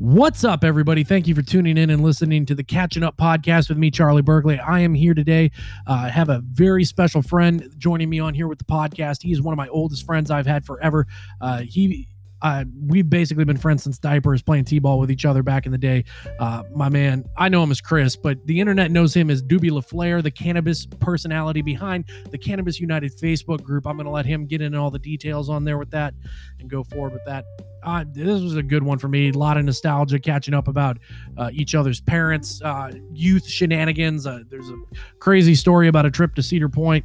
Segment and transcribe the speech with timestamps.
[0.00, 1.02] What's up, everybody?
[1.02, 4.22] Thank you for tuning in and listening to the Catching Up podcast with me, Charlie
[4.22, 4.56] Berkeley.
[4.56, 5.50] I am here today.
[5.88, 9.24] Uh, I have a very special friend joining me on here with the podcast.
[9.24, 11.08] He is one of my oldest friends I've had forever.
[11.40, 12.06] Uh, he
[12.42, 15.78] uh, we've basically been friends since diapers, playing t-ball with each other back in the
[15.78, 16.04] day.
[16.38, 19.70] Uh, my man, I know him as Chris, but the internet knows him as Doobie
[19.70, 23.86] LaFlair, the cannabis personality behind the Cannabis United Facebook group.
[23.86, 26.14] I'm going to let him get into all the details on there with that
[26.60, 27.44] and go forward with that.
[27.82, 29.30] Uh, this was a good one for me.
[29.30, 30.98] A lot of nostalgia, catching up about
[31.36, 34.26] uh, each other's parents, uh, youth shenanigans.
[34.26, 34.76] Uh, there's a
[35.20, 37.04] crazy story about a trip to Cedar Point,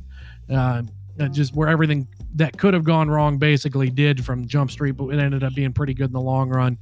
[0.52, 0.82] uh,
[1.32, 5.20] just where everything that could have gone wrong basically did from Jump Street, but it
[5.20, 6.78] ended up being pretty good in the long run.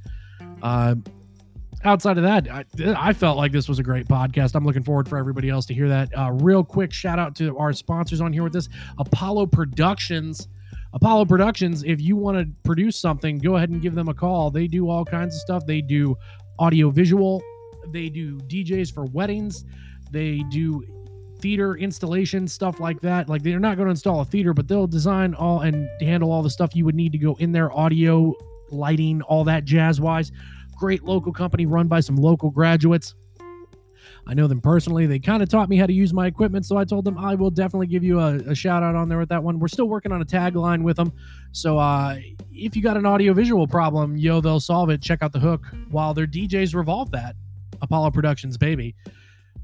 [0.62, 0.94] Uh,
[1.84, 2.64] outside of that, I,
[2.96, 4.54] I, felt like this was a great podcast.
[4.54, 6.16] I'm looking forward for everybody else to hear that.
[6.16, 10.48] Uh, real quick shout out to our sponsors on here with this Apollo Productions.
[10.94, 14.50] Apollo Productions, if you want to produce something, go ahead and give them a call.
[14.50, 15.66] They do all kinds of stuff.
[15.66, 16.16] They do
[16.58, 17.42] audio visual,
[17.88, 19.64] they do DJs for weddings,
[20.10, 20.84] they do
[21.42, 23.28] theater installation stuff like that.
[23.28, 26.42] Like they're not going to install a theater, but they'll design all and handle all
[26.42, 28.32] the stuff you would need to go in there, audio,
[28.70, 30.32] lighting, all that jazz wise.
[30.76, 33.14] Great local company run by some local graduates.
[34.26, 35.06] I know them personally.
[35.06, 37.34] They kind of taught me how to use my equipment, so I told them I
[37.34, 39.58] will definitely give you a, a shout out on there with that one.
[39.58, 41.12] We're still working on a tagline with them,
[41.50, 42.18] so uh,
[42.52, 45.02] if you got an audio visual problem, yo, they'll solve it.
[45.02, 47.34] Check out the hook while their DJs revolve that.
[47.80, 48.94] Apollo Productions, baby.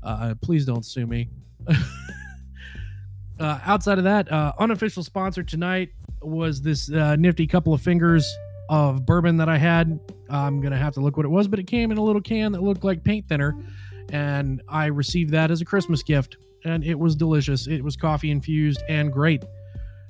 [0.02, 1.28] Uh, please don't sue me.
[3.40, 5.90] uh, outside of that, uh, unofficial sponsor tonight
[6.22, 8.26] was this uh, nifty couple of fingers
[8.68, 9.98] of bourbon that I had.
[10.28, 12.52] I'm gonna have to look what it was, but it came in a little can
[12.52, 13.54] that looked like paint thinner,
[14.10, 17.66] and I received that as a Christmas gift, and it was delicious.
[17.66, 19.44] It was coffee infused and great.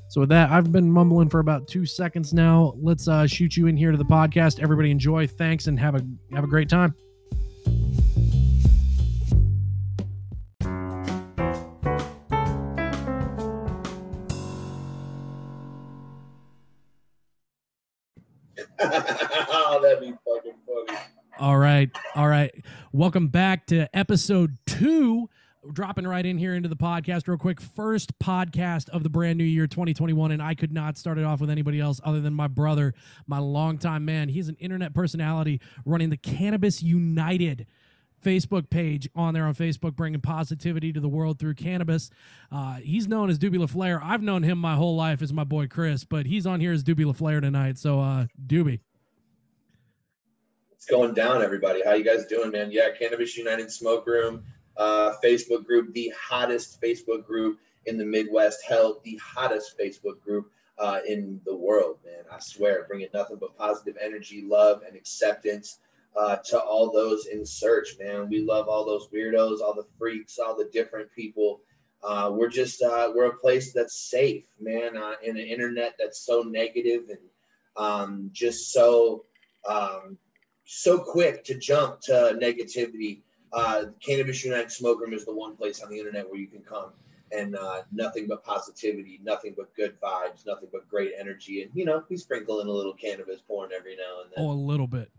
[0.09, 2.73] So with that, I've been mumbling for about two seconds now.
[2.81, 4.59] Let's uh, shoot you in here to the podcast.
[4.59, 5.27] Everybody enjoy.
[5.27, 6.03] Thanks and have a
[6.35, 6.95] have a great time.
[21.79, 21.91] Right.
[22.17, 22.65] All right.
[22.93, 25.31] Welcome back to episode two.
[25.73, 27.61] Dropping right in here into the podcast real quick.
[27.61, 30.33] First podcast of the brand new year 2021.
[30.33, 32.95] And I could not start it off with anybody else other than my brother,
[33.29, 34.29] my longtime man.
[34.29, 37.67] He's an internet personality running the Cannabis United
[38.25, 42.11] Facebook page on there on Facebook, bringing positivity to the world through cannabis.
[42.51, 44.01] Uh, he's known as Doobie LaFlare.
[44.03, 46.83] I've known him my whole life as my boy Chris, but he's on here as
[46.83, 47.79] Doobie LaFlare tonight.
[47.79, 48.81] So, uh, Doobie.
[50.79, 51.83] It's going down, everybody.
[51.85, 52.71] How you guys doing, man?
[52.71, 54.45] Yeah, Cannabis United Smoke Room,
[54.77, 58.63] uh, Facebook group, the hottest Facebook group in the Midwest.
[58.65, 62.23] Hell, the hottest Facebook group uh, in the world, man.
[62.33, 65.81] I swear, bringing nothing but positive energy, love, and acceptance
[66.17, 68.29] uh, to all those in search, man.
[68.29, 71.61] We love all those weirdos, all the freaks, all the different people.
[72.05, 76.25] Uh, we're just uh, we're a place that's safe, man, uh, in an internet that's
[76.25, 77.19] so negative and
[77.77, 79.25] um, just so
[79.69, 80.17] um,
[80.71, 83.21] so quick to jump to negativity.
[83.53, 86.61] Uh, Cannabis United Smoke Room is the one place on the internet where you can
[86.61, 86.93] come
[87.33, 91.85] and uh, nothing but positivity, nothing but good vibes, nothing but great energy, and you
[91.85, 94.45] know we sprinkle in a little cannabis porn every now and then.
[94.45, 95.11] Oh, a little bit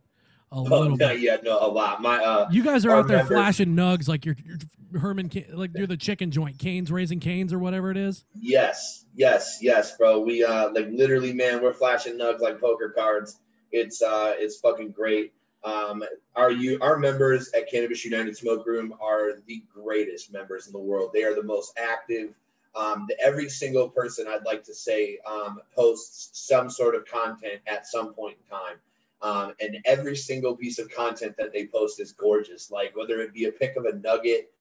[0.52, 1.20] a oh, little bit.
[1.20, 2.02] Yeah, no, a lot.
[2.02, 5.72] My uh, you guys are out there members, flashing nugs like you're, you're Herman, like
[5.76, 8.26] you're the chicken joint, Canes raising canes or whatever it is.
[8.36, 10.20] Yes, yes, yes, bro.
[10.22, 13.40] We uh, like literally, man, we're flashing nugs like poker cards.
[13.72, 15.34] It's uh, it's fucking great.
[15.64, 16.04] Um,
[16.36, 20.80] our you our members at Cannabis United Smoke Room are the greatest members in the
[20.80, 21.12] world.
[21.14, 22.34] They are the most active.
[22.76, 27.62] Um, the, every single person I'd like to say um, posts some sort of content
[27.68, 28.78] at some point in time.
[29.22, 32.72] Um, and every single piece of content that they post is gorgeous.
[32.72, 34.52] Like whether it be a pic of a nugget,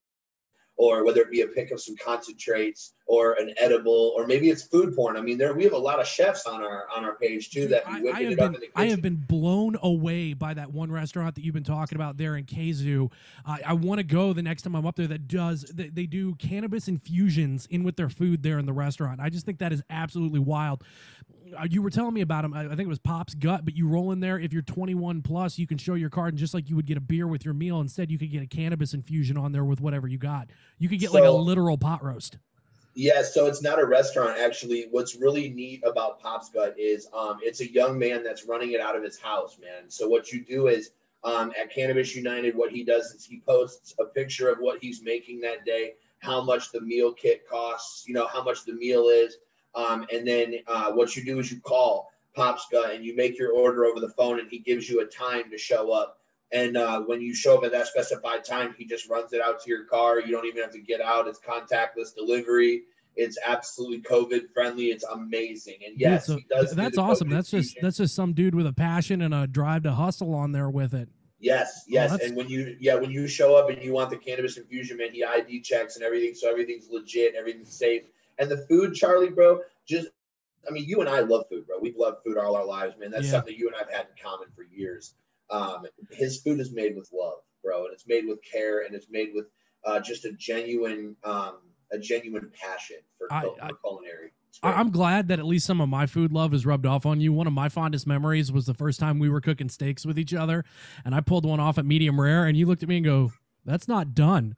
[0.79, 4.63] or whether it be a pick of some concentrates, or an edible, or maybe it's
[4.63, 5.17] food porn.
[5.17, 7.63] I mean, there we have a lot of chefs on our on our page too
[7.63, 11.35] Dude, that I, I, have been, I have been blown away by that one restaurant
[11.35, 13.09] that you've been talking about there in Kazu.
[13.45, 15.09] I, I want to go the next time I'm up there.
[15.09, 19.21] That does they, they do cannabis infusions in with their food there in the restaurant.
[19.21, 20.85] I just think that is absolutely wild.
[21.57, 22.55] Uh, you were telling me about him.
[22.55, 24.39] I think it was Pop's Gut, but you roll in there.
[24.39, 26.97] If you're 21 plus, you can show your card, and just like you would get
[26.97, 29.81] a beer with your meal, instead you could get a cannabis infusion on there with
[29.81, 30.49] whatever you got.
[30.79, 32.39] You could get so, like a literal pot roast.
[32.95, 34.89] Yeah, so it's not a restaurant actually.
[34.91, 38.81] What's really neat about Pop's Gut is um, it's a young man that's running it
[38.81, 39.89] out of his house, man.
[39.89, 40.91] So what you do is
[41.23, 45.03] um, at Cannabis United, what he does is he posts a picture of what he's
[45.03, 49.09] making that day, how much the meal kit costs, you know, how much the meal
[49.09, 49.37] is
[49.75, 53.39] um, and then uh, what you do is you call Pop's Gut and you make
[53.39, 56.19] your order over the phone, and he gives you a time to show up
[56.51, 59.61] And uh, when you show up at that specified time, he just runs it out
[59.63, 60.19] to your car.
[60.21, 61.29] You don't even have to get out.
[61.29, 62.85] It's contactless delivery.
[63.17, 64.87] It's absolutely COVID friendly.
[64.87, 65.79] It's amazing.
[65.87, 66.71] And yes, Dude, does.
[66.71, 67.29] do that's awesome.
[67.29, 70.35] COVID That's just that's just some dude with a passion and a drive to hustle
[70.35, 71.09] on there with it.
[71.41, 72.11] Yes, yes.
[72.13, 74.97] that's- and when you yeah, when you show up and you want the cannabis infusion,
[74.97, 78.05] man, he ID checks and everything, so everything's legit, and everything's safe.
[78.39, 80.09] And the food, Charlie, bro, just
[80.69, 81.79] I mean, you and I love food, bro.
[81.81, 83.11] We've loved food all our lives, man.
[83.11, 83.31] That's Yeah.
[83.33, 85.15] something you and I've had in common for years.
[85.51, 89.07] Um, his food is made with love, bro, and it's made with care, and it's
[89.11, 89.47] made with
[89.85, 91.59] uh, just a genuine, um,
[91.93, 94.33] a genuine passion for, I- cul- I- culinary.
[94.63, 94.73] I-.
[94.73, 97.33] I'm glad that at least some of my food love is rubbed off on you.
[97.33, 100.35] One of my fondest memories was the first time we were cooking steaks with each
[100.35, 100.65] other,
[101.05, 103.33] and I pulled one off at medium rare, and you looked at me and go,
[103.65, 104.57] "That's not done,"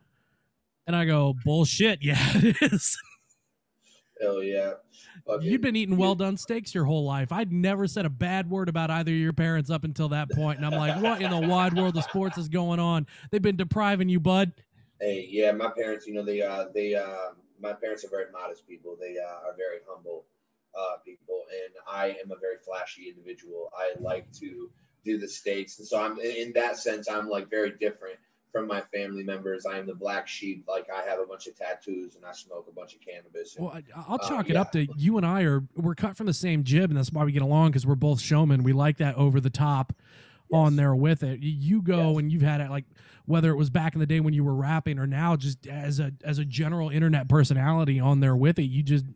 [0.88, 2.98] and I go, "Bullshit, yeah, it is."
[4.20, 4.74] Hell yeah.
[5.26, 7.32] Fucking- You'd been eating well done steaks your whole life.
[7.32, 10.58] I'd never said a bad word about either of your parents up until that point,
[10.58, 13.06] and I'm like, "What in the wide world of sports is going on?
[13.30, 14.52] They've been depriving you, bud."
[15.00, 18.66] Hey, yeah, my parents, you know, they, uh, they, uh, my parents are very modest
[18.68, 18.96] people.
[19.00, 20.26] They uh, are very humble
[20.78, 23.72] uh, people, and I am a very flashy individual.
[23.74, 24.70] I like to
[25.04, 28.18] do the steaks, and so I'm in that sense, I'm like very different
[28.52, 29.64] from my family members.
[29.66, 30.64] I am the black sheep.
[30.68, 33.56] Like I have a bunch of tattoos, and I smoke a bunch of cannabis.
[33.56, 34.60] and- Well, I, I'll Uh, chalk it yeah.
[34.60, 37.24] up to you and I are we're cut from the same jib, and that's why
[37.24, 38.62] we get along because we're both showmen.
[38.62, 39.92] We like that over the top
[40.52, 41.40] on there with it.
[41.40, 42.18] You- You go Yes.
[42.18, 42.84] and you've had it like
[43.26, 46.00] whether it was back in the day when you were rapping or now just as
[46.00, 48.64] a as a general internet personality on there with it.
[48.64, 49.06] You just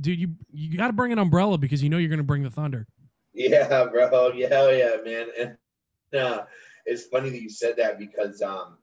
[0.00, 2.42] dude, you you got to bring an umbrella because you know you're going to bring
[2.44, 2.86] the thunder.
[3.34, 4.32] Yeah, bro.
[4.34, 5.26] Yeah, yeah, man.
[5.38, 6.44] And uh,
[6.88, 8.78] it's funny that you said that because um,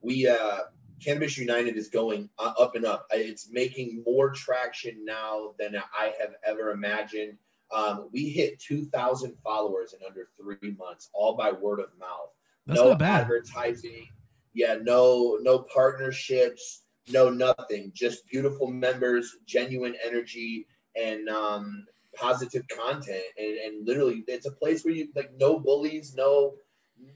[0.00, 0.58] we uh,
[1.02, 3.06] Cannabis United is going up and up.
[3.10, 7.38] It's making more traction now than I have ever imagined.
[7.72, 12.30] Um, we hit 2,000 followers in under three months, all by word of mouth.
[12.66, 13.20] That's no not bad.
[13.22, 14.08] advertising.
[14.52, 17.92] Yeah, no, no partnerships, no nothing.
[17.94, 20.66] Just beautiful members, genuine energy,
[21.00, 21.86] and um,
[22.16, 23.22] positive content.
[23.38, 26.54] And, and literally, it's a place where you like no bullies, no,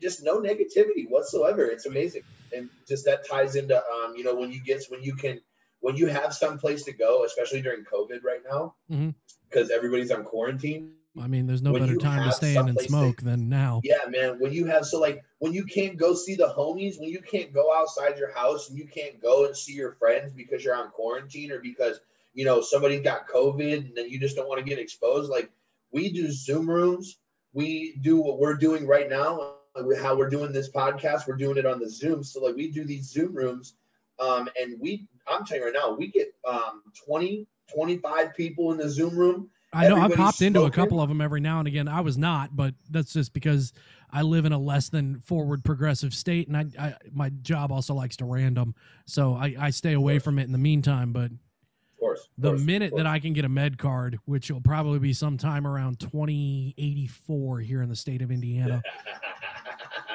[0.00, 1.64] just no negativity whatsoever.
[1.64, 2.22] It's amazing,
[2.54, 5.40] and just that ties into um, you know, when you get when you can
[5.80, 9.14] when you have some place to go, especially during COVID right now, Mhm.
[9.48, 10.94] because everybody's on quarantine.
[11.20, 13.80] I mean, there's no When better time to stay in and smoke that- than now.
[13.84, 14.40] Yeah, man.
[14.40, 17.52] When you have so like when you can't go see the homies, when you can't
[17.52, 20.90] go outside your house and you can't go and see your friends because you're on
[20.90, 22.00] quarantine or because
[22.32, 25.30] you know somebody got COVID and then you just don't want to get exposed.
[25.30, 25.50] Like
[25.92, 27.16] we do Zoom rooms.
[27.52, 29.53] We do what we're doing right now.
[30.00, 32.22] How we're doing this podcast, we're doing it on the Zoom.
[32.22, 33.74] So like we do these Zoom rooms,
[34.20, 38.78] um, and we I'm telling you right now, we get um 20, 25 people in
[38.78, 39.50] the Zoom room.
[39.72, 41.88] I know I Everybody's popped into a couple of them every now and again.
[41.88, 43.72] I was not, but that's just because
[44.12, 47.94] I live in a less than forward progressive state, and I, I my job also
[47.94, 48.76] likes to random,
[49.06, 51.12] so I, I stay away from it in the meantime.
[51.12, 52.28] But Of course.
[52.38, 53.06] the course, minute that.
[53.06, 57.88] I can get a med card, which will probably be sometime around 2084 here in
[57.88, 58.80] the state of Indiana,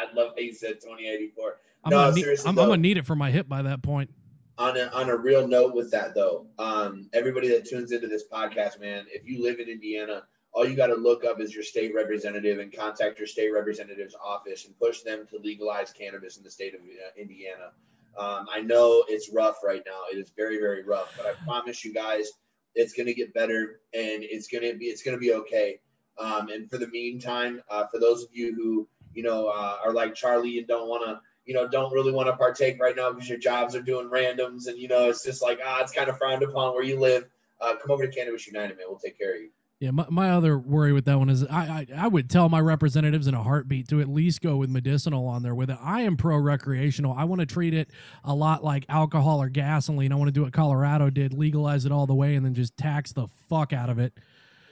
[0.10, 1.58] I love how you said 2084.
[1.84, 2.64] I'm, No, gonna need, seriously, I'm, though.
[2.64, 4.10] I'm gonna need it for my hip by that point.
[4.58, 8.24] On a, on a real note with that though, um, everybody that tunes into this
[8.32, 11.64] podcast, man, if you live in Indiana, all you got to look up is your
[11.64, 16.44] state representative and contact your state representative's office and push them to legalize cannabis in
[16.44, 17.72] the state of uh, Indiana.
[18.18, 21.14] Um, I know it's rough right now; it is very, very rough.
[21.16, 22.30] But I promise you guys,
[22.76, 25.80] it's going to get better, and it's going to be it's going to be okay.
[26.18, 29.94] Um, and for the meantime, uh, for those of you who you know uh, are
[29.94, 33.12] like Charlie and don't want to you know, don't really want to partake right now
[33.12, 36.08] because your jobs are doing randoms and, you know, it's just like, ah, it's kind
[36.08, 37.26] of frowned upon where you live.
[37.60, 38.86] Uh, come over to Cannabis United, man.
[38.88, 39.50] We'll take care of you.
[39.80, 42.60] Yeah, my, my other worry with that one is I, I I would tell my
[42.60, 45.78] representatives in a heartbeat to at least go with medicinal on there with it.
[45.82, 47.14] I am pro recreational.
[47.14, 47.90] I want to treat it
[48.24, 50.12] a lot like alcohol or gasoline.
[50.12, 52.78] I want to do what Colorado did, legalize it all the way, and then just
[52.78, 54.14] tax the fuck out of it.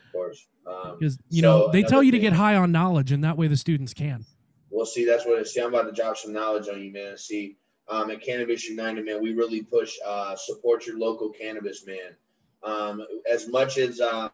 [0.08, 0.46] Of course.
[0.68, 3.38] Um, Because you so know they tell you to get high on knowledge, and that
[3.38, 4.26] way the students can.
[4.70, 5.62] Well, see, that's what it see.
[5.62, 7.18] I'm about to drop some knowledge on you, man.
[7.18, 7.58] See,
[7.88, 12.16] um, at Cannabis United, man, we really push uh, support your local cannabis, man.
[12.64, 14.32] Um, as much as um,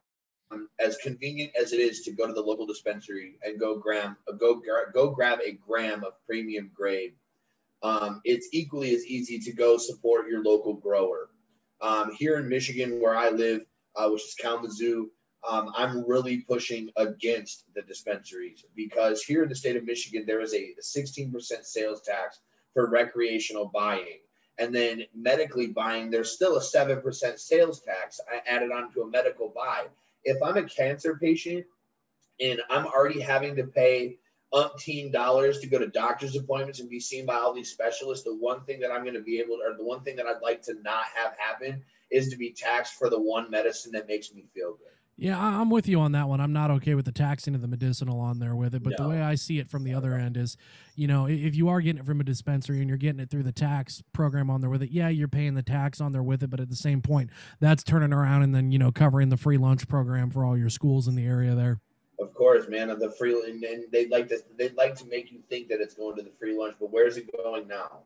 [0.79, 4.61] as convenient as it is to go to the local dispensary and go gram go
[4.93, 7.13] go grab a gram of premium grade,
[7.83, 11.29] um, it's equally as easy to go support your local grower.
[11.81, 15.11] Um, here in Michigan, where I live, uh, which is Kalamazoo,
[15.47, 20.41] um, I'm really pushing against the dispensaries because here in the state of Michigan, there
[20.41, 22.39] is a 16% sales tax
[22.73, 24.19] for recreational buying.
[24.57, 29.85] And then medically buying, there's still a 7% sales tax added onto a medical buy.
[30.23, 31.65] If I'm a cancer patient
[32.39, 34.17] and I'm already having to pay
[34.53, 38.35] umpteen dollars to go to doctor's appointments and be seen by all these specialists, the
[38.35, 40.43] one thing that I'm going to be able to, or the one thing that I'd
[40.43, 44.33] like to not have happen is to be taxed for the one medicine that makes
[44.33, 44.93] me feel good.
[45.15, 46.41] Yeah, I'm with you on that one.
[46.41, 48.81] I'm not okay with the taxing of the medicinal on there with it.
[48.81, 49.03] But no.
[49.03, 50.57] the way I see it from the other end is,
[50.95, 53.43] you know, if you are getting it from a dispensary and you're getting it through
[53.43, 56.41] the tax program on there with it, yeah, you're paying the tax on there with
[56.41, 56.49] it.
[56.49, 57.29] But at the same point,
[57.59, 60.71] that's turning around and then, you know, covering the free lunch program for all your
[60.71, 61.79] schools in the area there.
[62.19, 62.87] Of course, man.
[62.87, 66.15] The free and, they'd like to they'd like to make you think that it's going
[66.15, 67.99] to the free lunch, but where's it going now?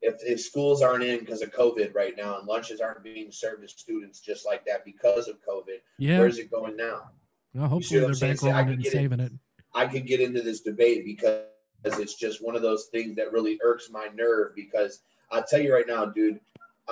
[0.00, 3.62] If, if schools aren't in because of COVID right now and lunches aren't being served
[3.62, 6.18] to students just like that because of COVID, yeah.
[6.18, 7.10] where's it going now?
[7.54, 9.32] Well, hopefully they're bankrolling it and saving it.
[9.74, 11.44] I could get into this debate because
[11.84, 15.00] it's just one of those things that really irks my nerve because
[15.30, 16.40] I'll tell you right now, dude,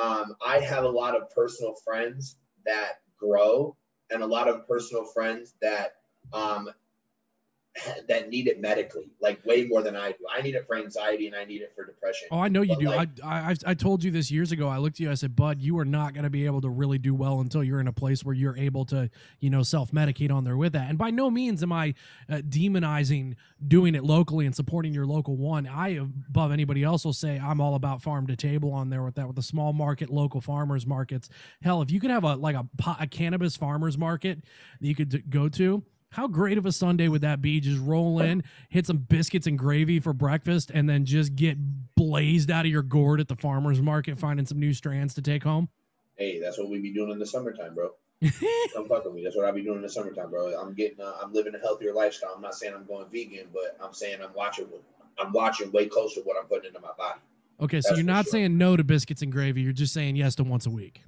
[0.00, 3.76] um, I have a lot of personal friends that grow
[4.10, 5.94] and a lot of personal friends that
[6.32, 6.70] um,
[8.08, 10.18] that need it medically, like way more than I do.
[10.34, 12.28] I need it for anxiety and I need it for depression.
[12.30, 12.86] Oh, I know you but do.
[12.86, 14.68] Like, I, I I told you this years ago.
[14.68, 15.10] I looked at you.
[15.10, 17.62] I said, Bud, you are not going to be able to really do well until
[17.62, 20.72] you're in a place where you're able to, you know, self medicate on there with
[20.72, 20.88] that.
[20.88, 21.94] And by no means am I
[22.30, 23.34] uh, demonizing
[23.66, 25.66] doing it locally and supporting your local one.
[25.66, 25.88] I,
[26.28, 29.26] above anybody else, will say I'm all about farm to table on there with that,
[29.26, 31.28] with the small market, local farmers markets.
[31.62, 32.66] Hell, if you could have a like a,
[33.00, 34.42] a cannabis farmers market
[34.80, 35.82] that you could go to
[36.16, 37.60] how great of a Sunday would that be?
[37.60, 41.58] Just roll in, hit some biscuits and gravy for breakfast, and then just get
[41.94, 45.44] blazed out of your gourd at the farmer's market, finding some new strands to take
[45.44, 45.68] home.
[46.14, 47.90] Hey, that's what we be doing in the summertime, bro.
[48.22, 49.24] Come fuck with me.
[49.24, 50.58] That's what I be doing in the summertime, bro.
[50.58, 52.32] I'm getting, uh, I'm living a healthier lifestyle.
[52.34, 54.68] I'm not saying I'm going vegan, but I'm saying I'm watching,
[55.18, 57.20] I'm watching way closer what I'm putting into my body.
[57.60, 58.32] Okay, so you're not sure.
[58.32, 59.60] saying no to biscuits and gravy.
[59.60, 61.02] You're just saying yes to once a week.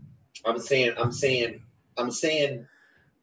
[0.45, 1.63] I'm saying, I'm saying,
[1.97, 2.67] I'm saying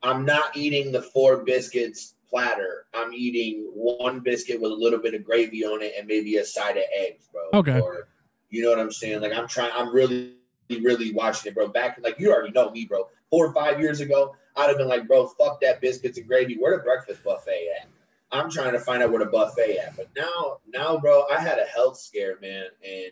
[0.06, 2.86] I'm not eating the four biscuits platter.
[2.94, 6.46] I'm eating one biscuit with a little bit of gravy on it and maybe a
[6.46, 7.60] side of eggs, bro.
[7.60, 7.80] Okay.
[7.80, 8.08] Or,
[8.50, 9.22] you know what I'm saying?
[9.22, 9.72] Like I'm trying.
[9.76, 10.36] I'm really,
[10.70, 11.70] really watching it, bro.
[11.70, 13.08] Back like you already know me, bro.
[13.32, 16.56] Four or five years ago, I'd have been like, bro, fuck that biscuits and gravy.
[16.58, 17.88] Where the breakfast buffet at?
[18.32, 19.96] I'm trying to find out where the buffet at.
[19.96, 23.12] But now, now, bro, I had a health scare, man, and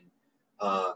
[0.59, 0.93] um,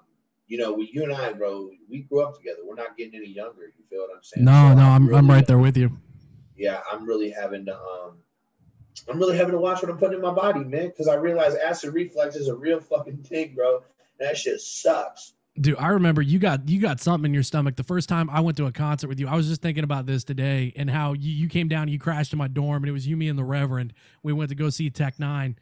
[0.48, 2.60] you know, we, you and I, bro, we grew up together.
[2.66, 3.74] We're not getting any younger.
[3.78, 4.46] You feel what I'm saying?
[4.46, 5.98] No, so no, I'm, I'm, really, I'm right there with you.
[6.56, 8.18] Yeah, I'm really having to, um,
[9.10, 11.56] I'm really having to watch what I'm putting in my body, man, because I realize
[11.56, 13.84] acid reflux is a real fucking thing, bro.
[14.20, 15.34] That shit sucks.
[15.60, 18.42] Dude, I remember you got you got something in your stomach the first time I
[18.42, 19.28] went to a concert with you.
[19.28, 22.32] I was just thinking about this today and how you, you came down, you crashed
[22.32, 23.94] in my dorm, and it was you, me, and the Reverend.
[24.22, 25.56] We went to go see Tech N9ne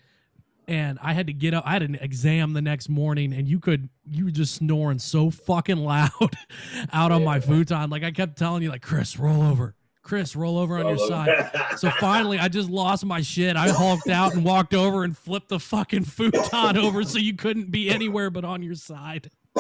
[0.68, 1.64] and I had to get up.
[1.66, 5.30] I had an exam the next morning, and you could you were just snoring so
[5.30, 6.10] fucking loud
[6.94, 7.90] out on my futon.
[7.90, 9.76] Like I kept telling you, like Chris, roll over.
[10.02, 11.50] Chris, roll over on your side.
[11.78, 13.56] so finally, I just lost my shit.
[13.56, 17.72] I hulked out and walked over and flipped the fucking futon over so you couldn't
[17.72, 19.32] be anywhere but on your side.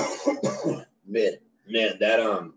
[1.07, 1.31] man,
[1.67, 2.53] man, that um,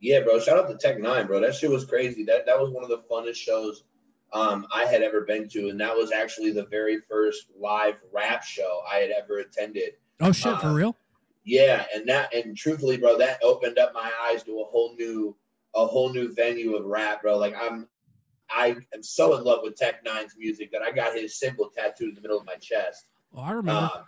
[0.00, 0.38] yeah, bro.
[0.38, 1.40] Shout out to Tech N9ne, bro.
[1.40, 2.24] That shit was crazy.
[2.24, 3.84] That that was one of the funnest shows
[4.32, 8.44] um, I had ever been to, and that was actually the very first live rap
[8.44, 9.94] show I had ever attended.
[10.20, 10.96] Oh shit, for um, real?
[11.44, 15.36] Yeah, and that and truthfully, bro, that opened up my eyes to a whole new
[15.74, 17.38] a whole new venue of rap, bro.
[17.38, 17.88] Like I'm
[18.50, 22.10] I am so in love with Tech N9ne's music that I got his symbol tattooed
[22.10, 23.06] in the middle of my chest.
[23.34, 23.90] Oh, I remember.
[23.94, 24.02] Uh,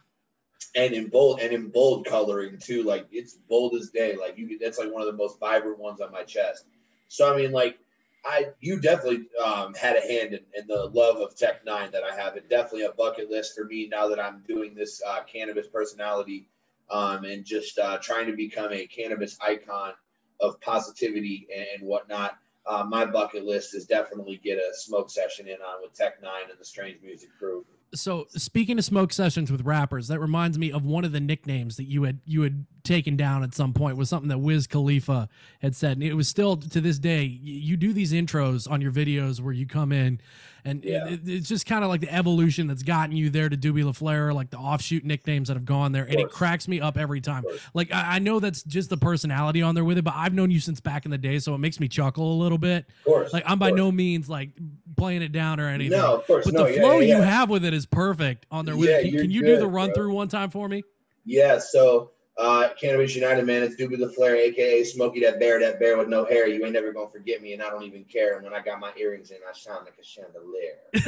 [0.74, 4.16] and in bold and in bold coloring too, like it's bold as day.
[4.16, 6.64] Like you, that's like one of the most vibrant ones on my chest.
[7.08, 7.78] So I mean, like
[8.24, 12.04] I you definitely um, had a hand in, in, the love of Tech N9ne that
[12.04, 12.36] I have.
[12.36, 16.46] It definitely a bucket list for me now that I'm doing this uh, cannabis personality
[16.90, 19.92] um, and just uh, trying to become a cannabis icon
[20.40, 22.38] of positivity and, and whatnot.
[22.64, 26.50] Uh, my bucket list is definitely get a smoke session in on with Tech N9ne
[26.50, 27.64] and the Strange Music Crew
[27.94, 31.76] so speaking of smoke sessions with rappers, that reminds me of one of the nicknames
[31.76, 35.28] that you had you had taken down at some point was something that Wiz Khalifa
[35.60, 37.22] had said, and it was still to this day.
[37.22, 40.20] You do these intros on your videos where you come in,
[40.64, 41.06] and yeah.
[41.06, 44.34] it, it's just kind of like the evolution that's gotten you there to Doobie LaFleur,
[44.34, 47.44] like the offshoot nicknames that have gone there, and it cracks me up every time.
[47.74, 50.50] Like I, I, know that's just the personality on there with it, but I've known
[50.50, 52.86] you since back in the day, so it makes me chuckle a little bit.
[53.06, 54.50] Like I'm by no means like
[54.96, 55.98] playing it down or anything.
[55.98, 57.16] No, of course, but no, the flow yeah, yeah.
[57.16, 58.76] you have with it is perfect on there.
[58.76, 59.10] With yeah, it.
[59.10, 60.82] Can, can you do the run through one time for me?
[61.24, 61.58] Yeah.
[61.58, 66.08] So uh, Cannabis United, man, it's Doobie LaFleur, aka Smokey that bear, that bear with
[66.08, 66.48] no hair.
[66.48, 68.36] You ain't never gonna forget me, and I don't even care.
[68.36, 70.78] And when I got my earrings in, I shine like a chandelier.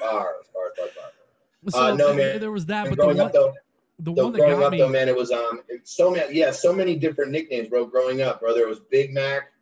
[0.00, 1.12] bars, bars, bars, bars.
[1.70, 2.40] So uh, no, man.
[2.40, 3.54] There was that, but the one, up, though,
[4.00, 6.50] the one that growing got up, me, though, man, it was um, so many, yeah,
[6.50, 7.86] so many different nicknames, bro.
[7.86, 9.52] Growing up, bro, there was Big Mac,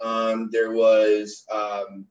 [0.00, 2.06] um, there was um,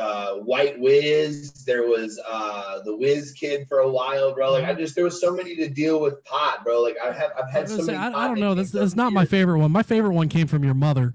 [0.00, 1.64] uh, White Wiz.
[1.64, 4.52] There was uh, the Wiz Kid for a while, bro.
[4.52, 6.82] Like I just there was so many to deal with pot, bro.
[6.82, 8.14] Like I have I've had so say, many.
[8.14, 8.54] I, I don't know.
[8.54, 9.72] That's that's not my favorite one.
[9.72, 11.14] My favorite one came from your mother.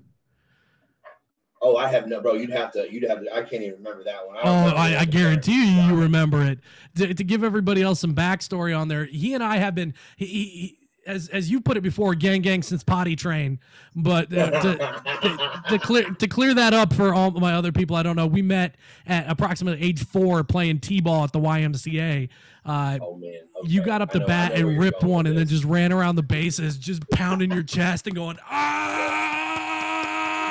[1.62, 2.36] Oh, I have no, bro.
[2.36, 2.92] You'd have to.
[2.92, 3.36] You'd have to.
[3.36, 4.38] I can't even remember that one.
[4.40, 6.60] Oh, don't I, I guarantee you, you remember it.
[6.96, 10.26] To, to give everybody else some backstory on there, he and I have been, he,
[10.26, 10.78] he-
[11.10, 13.60] as as you put it before, gang gang since potty train.
[13.96, 14.78] But uh, to,
[15.22, 18.28] to, to clear to clear that up for all my other people, I don't know.
[18.28, 18.76] We met
[19.08, 22.30] at approximately age four playing t-ball at the YMCA.
[22.66, 23.40] Uh, oh man.
[23.64, 26.24] you got up the know- bat and ripped one, and then just ran around the
[26.24, 28.89] bases, just pounding your chest and going ah.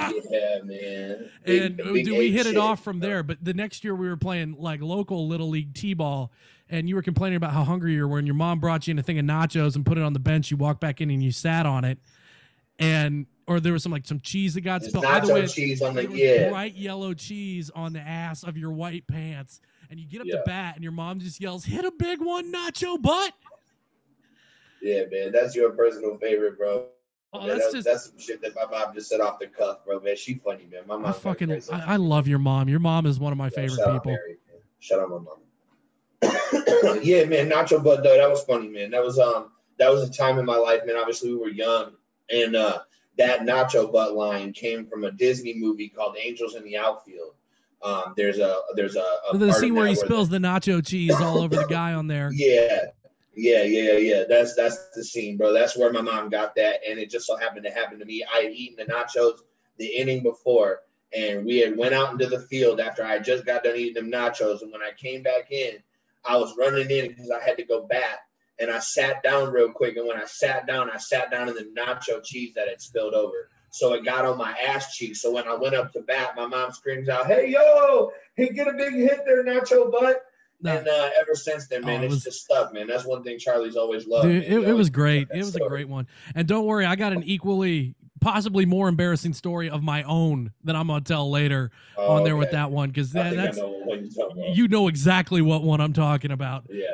[0.30, 1.30] Yeah, man.
[1.44, 3.08] Big- and big dude, we hit it off from bro.
[3.08, 3.22] there.
[3.22, 6.30] But the next year we were playing like local little league t-ball,
[6.68, 8.98] and you were complaining about how hungry you were, and your mom brought you in
[8.98, 10.50] a thing of nachos and put it on the bench.
[10.50, 11.98] You walked back in and you sat on it,
[12.78, 15.04] and or there was some like some cheese that got spilled.
[15.06, 16.50] Either way, nacho cheese on the yeah.
[16.50, 20.36] bright yellow cheese on the ass of your white pants, and you get up Yeah.
[20.36, 23.32] the bat, and your mom just yells, "Hit a big one, nacho butt!"
[24.82, 25.32] Yeah, man.
[25.32, 26.86] That's your personal favorite, bro.
[27.32, 29.46] Oh, Man, that's that's, just that's some shit that my mom just said off the
[29.46, 30.00] cuff, bro.
[30.00, 30.82] Man, she funny, man.
[30.86, 32.68] My I fucking I, I love your mom.
[32.68, 34.12] Your mom is one of my favorite shout Out people.
[34.12, 34.62] Mary, man.
[34.78, 35.38] Shout out my mom.
[37.02, 37.50] yeah, man.
[37.50, 38.90] Nacho Butt though, that was funny, man.
[38.90, 40.96] That was um that was a time in my life, man.
[40.96, 41.92] Obviously, we were young,
[42.30, 42.78] and uh
[43.18, 47.34] that Nacho Butt line came from a Disney movie called Angels in the Outfield.
[47.82, 51.14] Um, there's a there's a, a the scene where that he spills the nacho cheese
[51.20, 52.30] all over the guy on there.
[52.38, 52.86] Yeah,
[53.38, 54.24] yeah, yeah, yeah.
[54.28, 55.52] That's that's the scene, bro.
[55.52, 58.24] That's where my mom got that, and it just so happened to happen to me.
[58.24, 59.38] I had eaten the nachos
[59.78, 60.80] the inning before,
[61.16, 64.10] and we had went out into the field after I just got done eating them
[64.10, 64.62] nachos.
[64.62, 65.76] And when I came back in,
[66.24, 68.18] I was running in because I had to go bat,
[68.58, 69.96] and I sat down real quick.
[69.96, 73.14] And when I sat down, I sat down in the nacho cheese that had spilled
[73.14, 73.48] over.
[73.70, 75.14] So it got on my ass cheek.
[75.14, 78.66] So when I went up to bat, my mom screams out, "Hey yo, hey, get
[78.66, 80.24] a big hit there, nacho butt!"
[80.60, 82.86] No, And uh, ever since then, man, Oh, it it's was- just stuck, man.
[82.88, 84.26] That's one thing Charlie's always loved.
[84.26, 85.28] Dude, it, it was great.
[85.32, 86.06] It was a great one.
[86.34, 90.74] And don't worry, I got an equally, possibly more embarrassing story of my own that
[90.74, 94.00] I'm gonna tell later Oh, on there with that one because that, that's know what
[94.02, 94.56] you're about.
[94.56, 96.64] you know exactly what one I'm talking about.
[96.68, 96.86] yeah,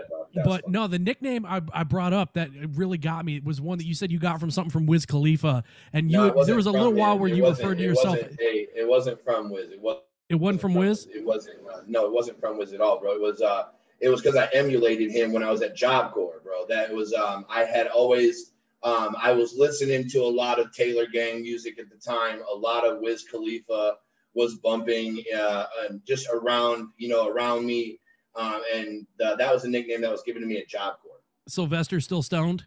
[0.44, 3.87] But no, the nickname I, I brought up that really got me was one that
[3.87, 6.79] you said you got from something from Wiz Khalifa, and you No, there wasn't a
[6.79, 8.18] little while where It you referred to it yourself.
[8.38, 9.70] Hey, it wasn't from Wiz.
[9.70, 10.03] It was.
[10.28, 11.06] It wasn't from Wiz.
[11.14, 11.58] It wasn't.
[11.72, 13.12] Uh, no, it wasn't from Wiz at all, bro.
[13.12, 13.40] It was.
[13.40, 13.64] Uh,
[14.00, 16.66] it was because I emulated him when I was at Job Corps, bro.
[16.68, 17.12] That was.
[17.12, 18.52] Um, I had always.
[18.82, 22.40] Um, I was listening to a lot of Taylor Gang music at the time.
[22.50, 23.96] A lot of Wiz Khalifa
[24.34, 28.00] was bumping, uh, and just around, you know, around me.
[28.37, 31.22] Um, and uh, that was a nickname that was given to me at Job Corps.
[31.48, 32.64] Sylvester still stoned.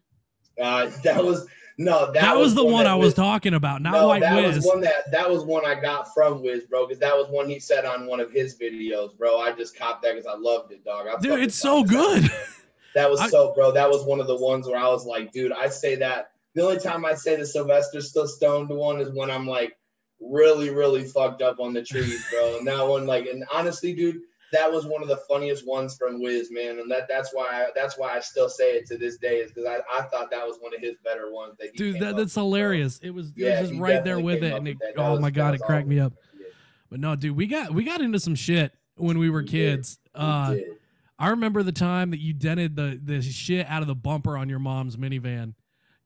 [0.62, 1.46] Uh, that was
[1.78, 4.36] no, that, That, was, the one that I was talking about, not no, White that
[4.36, 4.56] Wiz.
[4.58, 7.50] was one that that was one I got from Wiz, bro, because that was one
[7.50, 9.38] he said on one of his videos, bro.
[9.40, 11.08] I just copped that because I loved it, dog.
[11.08, 12.22] I Dude, it's so copped that.
[12.22, 12.32] good.
[12.96, 13.72] That was I- so, bro.
[13.74, 16.32] That was one of the ones where I was like, dude, I say that.
[16.56, 19.78] The only time I say the Sylvester still stoned one is when I'm like
[20.20, 22.58] really, really fucked up on the trees, bro.
[22.58, 24.22] And that one, like, and honestly, dude,
[24.54, 26.80] that was one of the funniest ones from Wiz, man.
[26.80, 29.52] And that that's why I, that's why I still say it to this day is
[29.52, 31.56] because I, I thought that was one of his better ones.
[31.60, 33.00] That he Dude, that, that's hilarious.
[33.04, 34.96] It was, it Yeah, was just right there with it, and it, that.
[34.96, 36.14] That oh was- my god, it cracked me up.
[36.90, 40.00] But no, dude, we got we got into some shit when we were We kids.
[40.16, 40.56] We Uh.
[41.20, 44.50] I remember the time that you dented the the shit out of the bumper on
[44.50, 45.56] your mom's minivan.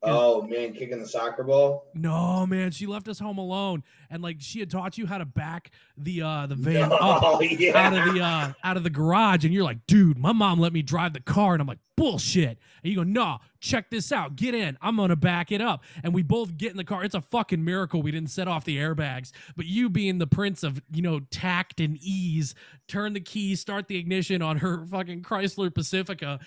[0.04, 1.86] Oh man, kicking the soccer ball.
[1.94, 5.26] No, man, she left us home alone, and like she had taught you how to
[5.26, 7.78] back the uh the van up Oh yeah.
[7.78, 10.74] out of the uh out of the garage, and you're like, dude, my mom let
[10.74, 12.58] me drive the car, and I'm like, bullshit.
[12.84, 16.16] And you go, nah, check this out, get in, I'm gonna back it up, and
[16.16, 17.04] we both get in the car.
[17.04, 20.64] It's a fucking miracle we didn't set off the airbags, but you being the prince
[20.64, 22.56] of you know tact and ease,
[22.88, 26.40] turn the key, start the ignition on her fucking Chrysler Pacifica.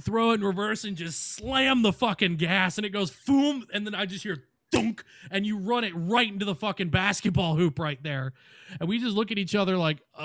[0.00, 3.86] Throw it in reverse and just slam the fucking gas, and it goes boom, and
[3.86, 7.78] then I just hear dunk, and you run it right into the fucking basketball hoop
[7.78, 8.32] right there.
[8.80, 10.22] And we just look at each other like, uh,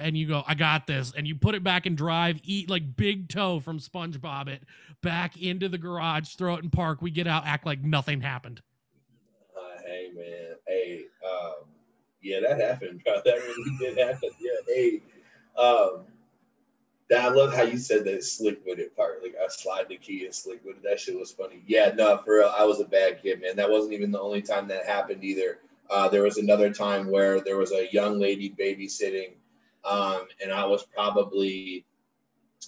[0.00, 1.12] and you go, I got this.
[1.16, 4.62] And you put it back and drive, eat like big toe from SpongeBob it
[5.02, 7.00] back into the garage, throw it in park.
[7.00, 8.60] We get out, act like nothing happened.
[9.56, 11.64] Uh, hey man, hey, um,
[12.20, 13.02] yeah, that happened.
[13.06, 14.30] That really did happen.
[14.38, 15.00] Yeah, hey,
[15.56, 16.04] um,
[17.14, 19.22] I love how you said that slick with it part.
[19.22, 20.82] Like I slide the key and slick with it.
[20.82, 21.62] That shit was funny.
[21.66, 23.56] Yeah, no, for real, I was a bad kid, man.
[23.56, 25.58] That wasn't even the only time that happened either.
[25.88, 29.34] Uh, there was another time where there was a young lady babysitting,
[29.84, 31.84] um, and I was probably,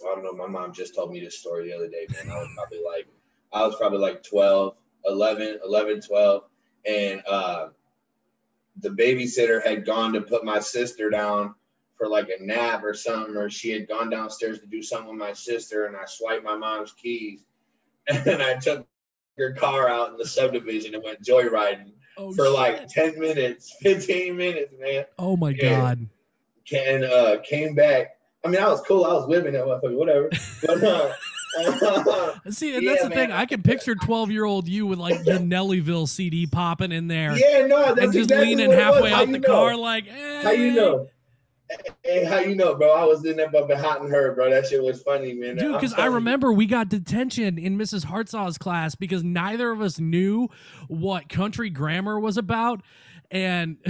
[0.05, 2.31] I don't know, my mom just told me this story the other day, man.
[2.31, 3.09] I was probably like,
[3.53, 4.75] I was probably like 12,
[5.05, 6.45] 11, 11, 12.
[6.87, 7.69] And uh,
[8.81, 11.57] the babysitter had gone to put my sister down
[11.99, 15.19] for like a nap or something, or she had gone downstairs to do something with
[15.19, 17.45] my sister, and I swiped my mom's keys,
[18.09, 18.87] and I took
[19.37, 22.53] her car out in the subdivision and went joyriding Oh, for shit.
[22.55, 25.05] like 10 minutes, 15 minutes, man.
[25.19, 25.71] Oh my Yeah.
[25.71, 26.09] god.
[26.73, 28.19] And uh, came back.
[28.45, 29.05] I mean, I was cool.
[29.05, 30.31] I was whipping that motherfucker, whatever.
[30.67, 31.13] But uh,
[32.51, 33.31] See, and Yeah, that's the thing.
[33.31, 33.33] man.
[33.33, 37.95] I can picture twelve-year-old you with like your Nellyville CD popping in there, yeah, no,
[37.95, 38.95] that's and just exactly leaning what it was.
[38.95, 39.49] halfway out the know?
[39.49, 40.41] car, like, hey.
[40.45, 41.09] How you know?
[42.03, 42.91] Hey, how you know, bro?
[42.93, 44.51] I was in there but hot and her, bro.
[44.51, 45.57] That shit was funny, man.
[45.57, 48.07] Dude, because I remember we got detention in Mrs.
[48.07, 50.49] Hartzaw's class because neither of us knew
[50.89, 52.83] what country grammar was about,
[53.31, 53.77] and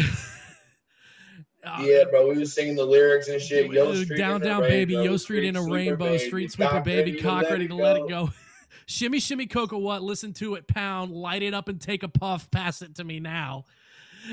[1.64, 3.70] uh, Yeah, bro, we was singing the lyrics and shit.
[3.70, 7.68] Yo, Street down, down, baby, yo, street in a rainbow, street sweeper, baby, cock ready
[7.68, 8.26] to let it go.
[8.26, 8.32] go.
[8.88, 10.02] shimmy, shimmy, cocoa, what?
[10.02, 12.50] Listen to it, pound, light it up and take a puff.
[12.50, 13.64] Pass it to me now.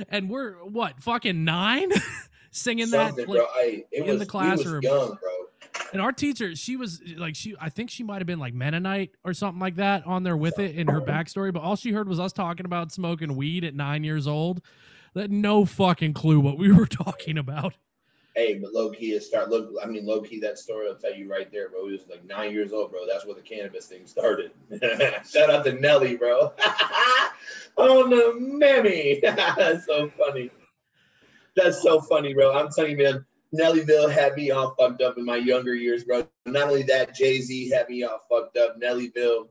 [0.09, 1.91] And we're what, fucking nine,
[2.55, 3.17] singing that.
[3.17, 3.45] Like, bro.
[3.57, 4.81] It in was, the classroom.
[4.81, 5.81] young, bro.
[5.93, 9.11] and our teacher, she was like, she, I think she might have been like Mennonite
[9.23, 11.53] or something like that on there with it in her backstory.
[11.53, 14.61] But all she heard was us talking about smoking weed at nine years old.
[15.13, 17.73] That no fucking clue what we were talking about.
[18.35, 19.71] Hey, but low key, it start look.
[19.81, 21.85] I mean, low key, that story will tell you right there, bro.
[21.85, 23.07] He was like nine years old, bro.
[23.07, 24.51] That's where the cannabis thing started.
[25.25, 26.51] Shout out to Nelly, bro.
[27.77, 29.21] On the mammy.
[29.23, 30.51] That's so funny.
[31.55, 32.53] That's so funny, bro.
[32.53, 33.25] I'm telling you, man.
[33.55, 36.27] Nellyville had me all fucked up in my younger years, bro.
[36.45, 38.81] Not only that, Jay Z had me all fucked up.
[38.81, 39.47] Nellyville,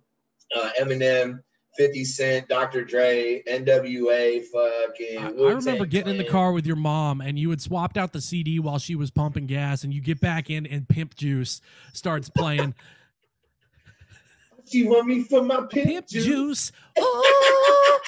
[0.55, 1.41] uh, Eminem,
[1.77, 2.85] 50 Cent, Dr.
[2.85, 5.19] Dre, NWA, fucking.
[5.19, 8.13] I, I remember getting in the car with your mom, and you had swapped out
[8.13, 11.61] the CD while she was pumping gas, and you get back in, and Pimp Juice
[11.93, 12.75] starts playing.
[14.67, 16.25] She want me for my pimp, Pimp juice.
[16.25, 16.73] Juice.
[16.97, 18.01] Oh!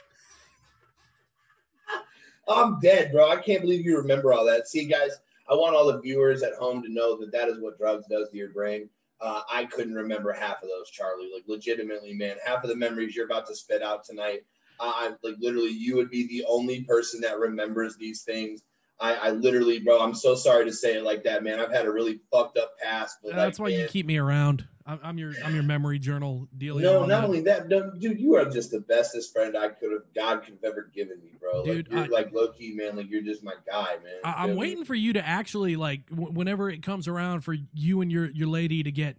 [2.49, 3.29] I'm dead, bro.
[3.29, 4.69] I can't believe you remember all that.
[4.69, 5.13] See, guys,
[5.49, 8.31] I want all the viewers at home to know that that is what drugs does
[8.31, 8.89] to your brain.
[9.21, 11.31] Uh, I couldn't remember half of those, Charlie.
[11.33, 14.41] Like, legitimately, man, half of the memories you're about to spit out tonight.
[14.79, 18.63] I'm like, literally, you would be the only person that remembers these things.
[19.01, 21.61] I, I literally, bro, I'm so sorry to say it like that, man.
[21.61, 23.19] I've had a really fucked up past.
[23.23, 24.67] But That's like, why you keep me around.
[24.87, 26.81] I'm, I'm your I'm your memory journal dealer.
[26.81, 27.25] No, not that.
[27.25, 30.55] only that, no, dude, you are just the bestest friend I could have, God could
[30.63, 31.65] have ever given me, bro.
[31.65, 32.97] Dude, like, you're I- like low key, man.
[32.97, 34.15] Like, you're just my guy, man.
[34.25, 37.57] I, I'm feel waiting for you to actually like w- whenever it comes around for
[37.75, 39.17] you and your your lady to get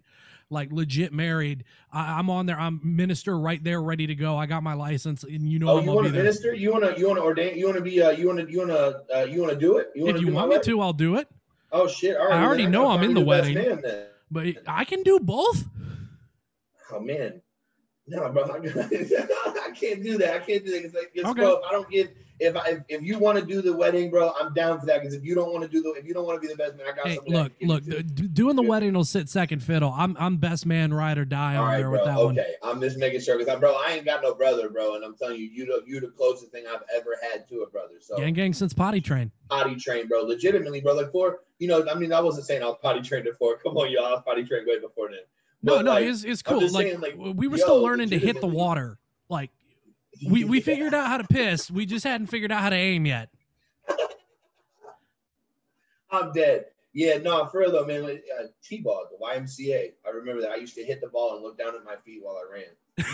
[0.50, 1.66] like legit married.
[1.92, 2.58] I, I'm on there.
[2.58, 4.38] I'm minister right there, ready to go.
[4.38, 6.54] I got my license, and you know Oh, I'm you want to minister?
[6.54, 6.98] You want to?
[6.98, 7.58] You want to ordain?
[7.58, 8.02] You want to be?
[8.02, 8.50] Uh, you want to?
[8.50, 9.04] You want to?
[9.14, 9.92] Uh, you want to do it?
[9.96, 10.72] You wanna If you want me wedding?
[10.76, 11.28] to, I'll do it.
[11.74, 12.16] Oh shit!
[12.16, 13.56] All right, I already know I'm in the wedding.
[13.56, 13.84] man.
[14.30, 15.64] But I can do both.
[16.92, 17.42] Oh man,
[18.08, 20.34] no, bro, I can't do that.
[20.36, 20.84] I can't do that.
[20.84, 21.42] It's like, Okay.
[21.42, 24.80] I don't get, if I, if, you want to do the wedding, bro, I'm down
[24.80, 25.02] for that.
[25.02, 26.58] Because if you don't want to do the, if you don't want to be the
[26.58, 27.20] best man, I got Hey.
[27.26, 27.84] Look, look,
[28.34, 28.70] doing the Yeah.
[28.70, 29.94] wedding will sit second fiddle.
[29.96, 32.00] I'm I'm best man, ride or die All on right, there bro.
[32.00, 32.40] with that one.
[32.40, 35.16] okay, I'm just making sure because, bro, I ain't got no brother, bro, and I'm
[35.16, 37.96] telling you, you the you the closest thing I've ever had to a brother.
[38.00, 39.32] So Gang gang since potty train.
[39.50, 40.22] potty train, bro.
[40.22, 40.94] Legitimately, bro.
[40.94, 43.58] Like for you know, I mean, I wasn't saying I was potty trained before.
[43.64, 45.20] Come on, y'all, I was potty trained way before then.
[45.64, 46.62] No, But, no, like, it's it's cool.
[46.62, 49.00] Like, saying, like, we were yo, still learning to hit the water.
[49.30, 49.50] Like
[50.26, 51.70] we we figured out how to piss.
[51.70, 53.30] We just hadn't figured out how to aim yet.
[56.10, 56.66] I'm dead.
[56.94, 58.04] Yeah, no, for real though, man.
[58.04, 59.92] like, Uh, T-ball, the YMCA.
[60.06, 60.52] I remember that.
[60.52, 63.06] I used to hit the ball and look down at my feet while I ran.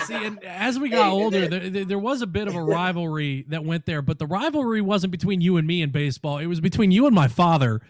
[0.06, 2.62] See, and as we got and older, there, there, there was a bit of a
[2.62, 6.38] rivalry that went there, but the rivalry wasn't between you and me in baseball.
[6.38, 7.80] It was between you and my father.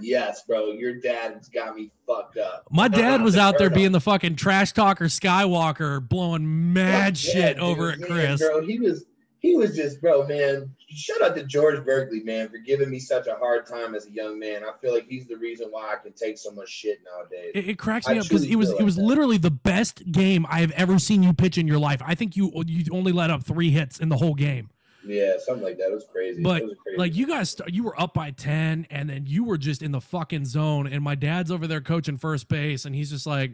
[0.00, 0.72] Yes, bro.
[0.72, 2.66] Your dad's got me fucked up.
[2.70, 7.56] My dad was out there being the fucking trash talker Skywalker, blowing mad Yeah, shit
[7.56, 8.40] dude, over at man, Chris.
[8.40, 9.04] Bro, he was
[9.40, 10.74] he was just bro, man.
[10.88, 14.10] Shout out to George Berkeley, man, for giving me such a hard time as a
[14.10, 14.62] young man.
[14.64, 17.52] I feel like he's the reason why I can take so much shit nowadays.
[17.54, 19.02] It, it cracks I me up because it was feel it was that.
[19.02, 22.00] literally the best game I have ever seen you pitch in your life.
[22.04, 24.70] I think you you only let up three hits in the whole game.
[25.06, 25.88] Yeah, something like that.
[25.88, 26.42] It was crazy.
[26.42, 26.98] But, was crazy.
[26.98, 29.92] Like you guys, st- you were up by ten, and then you were just in
[29.92, 30.86] the fucking zone.
[30.86, 33.52] And my dad's over there coaching first base, and he's just like,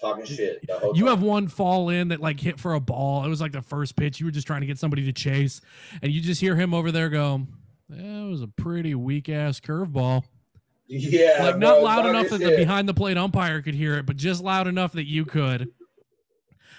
[0.00, 0.64] talking shit.
[0.94, 1.06] "You time.
[1.06, 3.24] have one fall in that like hit for a ball.
[3.24, 4.20] It was like the first pitch.
[4.20, 5.60] You were just trying to get somebody to chase,
[6.02, 7.46] and you just hear him over there go."
[7.88, 10.24] That was a pretty weak ass curveball.
[10.88, 14.06] yeah, like not bro, loud enough that the behind the plate umpire could hear it,
[14.06, 15.70] but just loud enough that you could.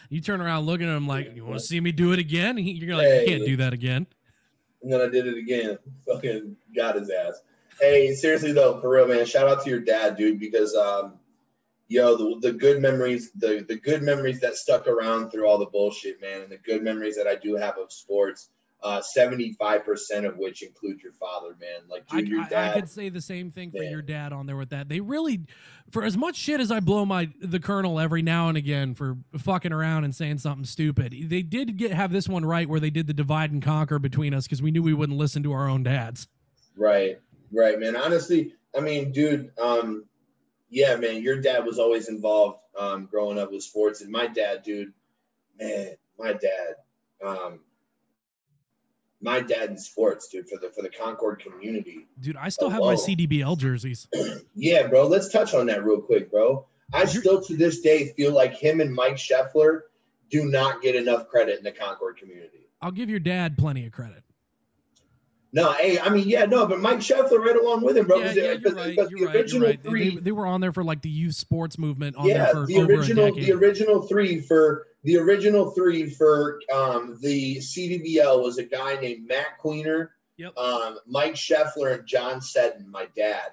[0.10, 2.58] You turn around looking at him like, "You want to see me do it again?"
[2.58, 3.22] He- you're like, Hey.
[3.22, 4.08] "You can't do that again."
[4.82, 5.78] And then I did it again.
[6.08, 7.42] Fucking got his ass.
[7.80, 9.26] Hey, seriously though, for real, man.
[9.26, 11.14] Shout out to your dad, dude, because um,
[11.88, 15.66] yo, the, the good memories, the the good memories that stuck around through all the
[15.66, 18.50] bullshit, man, and the good memories that I do have of sports.
[18.82, 21.82] Uh, 75% of which include your father, man.
[21.90, 22.72] Like, dude, I, your dad.
[22.72, 23.90] I could say the same thing for Yeah.
[23.90, 24.88] your dad on there with that.
[24.88, 25.42] They really,
[25.92, 29.18] for as much shit as I blow my the colonel every now and again for
[29.38, 32.90] fucking around and saying something stupid, they did get have this one right where they
[32.90, 35.68] did the divide and conquer between us because we knew we wouldn't listen to our
[35.68, 36.30] own dads.
[36.78, 37.20] Right,
[37.52, 37.98] right, man.
[37.98, 40.06] Honestly, I mean, dude, um,
[40.70, 44.64] yeah, man, your dad was always involved um, growing up with sports, and my dad,
[44.64, 44.94] dude,
[45.60, 46.76] man, my dad,
[47.22, 47.60] um,
[49.22, 52.08] my dad in sports, dude, for the for the Concord community.
[52.20, 52.96] Dude, I still have my.
[52.96, 54.08] CDBL jerseys.
[54.56, 55.08] Yeah, bro.
[55.08, 56.66] Let's touch on that real quick, bro.
[56.92, 59.82] I still to this day feel like him and Mike Scheffler
[60.30, 62.68] do not get enough credit in the Concord community.
[62.82, 64.24] I'll give your dad plenty of credit.
[65.52, 68.20] No, hey, I mean, yeah, no, but Mike Scheffler right along with him, bro.
[68.20, 68.90] yeah, yeah, because- right.
[68.96, 69.36] because the right.
[69.36, 69.84] Original right.
[69.84, 72.54] Three, They, they were on there for like the youth sports movement on yeah, there
[72.54, 78.58] for the original, the original three for the original three for um, the CDBL was
[78.60, 80.56] a guy named Matt Queener, Yep.
[80.58, 83.50] um, Mike Scheffler, and John Seddon, my dad,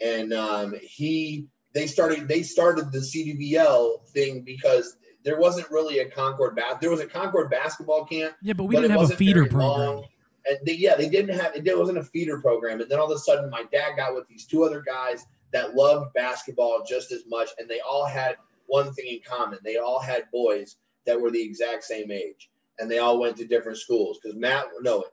[0.00, 6.08] and um, he they started they started the CDBL thing because there wasn't really a
[6.10, 9.16] Concord bas- there was a Concord basketball camp yeah, but we but didn't have a
[9.16, 9.68] feeder program.
[9.68, 10.04] long.
[10.48, 12.80] And they, yeah, they didn't have it it wasn't a feeder program.
[12.80, 15.74] And then all of a sudden, my dad got with these two other guys that
[15.74, 20.00] loved basketball just as much, and they all had one thing in common: they all
[20.00, 24.18] had boys that were the exact same age, and they all went to different schools.
[24.22, 25.04] Because Matt, no,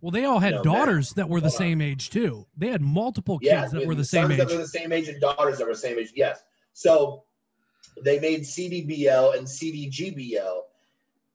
[0.00, 1.66] Well, they all had No, Matt, daughters that were the hold on.
[1.66, 2.46] same age too.
[2.56, 4.38] They had multiple kids that were the same age.
[4.38, 6.12] that were the same age and daughters that were the same age.
[6.14, 7.24] Yes, so
[8.02, 10.60] they made CDBL and CDGBL,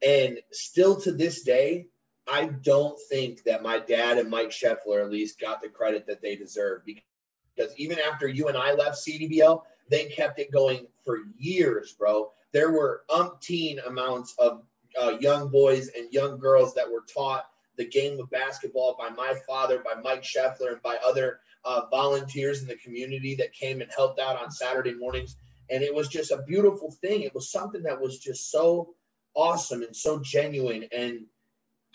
[0.05, 1.87] and still to this day,
[2.29, 6.21] I don't think that my dad and Mike Scheffler at least got the credit that
[6.21, 11.19] they deserve because even after you and I left CDBL, they kept it going for
[11.37, 12.31] years, bro.
[12.51, 14.63] There were umpteen amounts of
[14.99, 17.45] uh, young boys and young girls that were taught
[17.77, 22.61] the game of basketball by my father, by Mike Scheffler, and by other uh, volunteers
[22.61, 25.35] in the community that came and helped out on Saturday mornings.
[25.69, 27.21] And it was just a beautiful thing.
[27.21, 28.95] It was something that was just so
[29.35, 30.87] awesome and so genuine.
[30.91, 31.25] And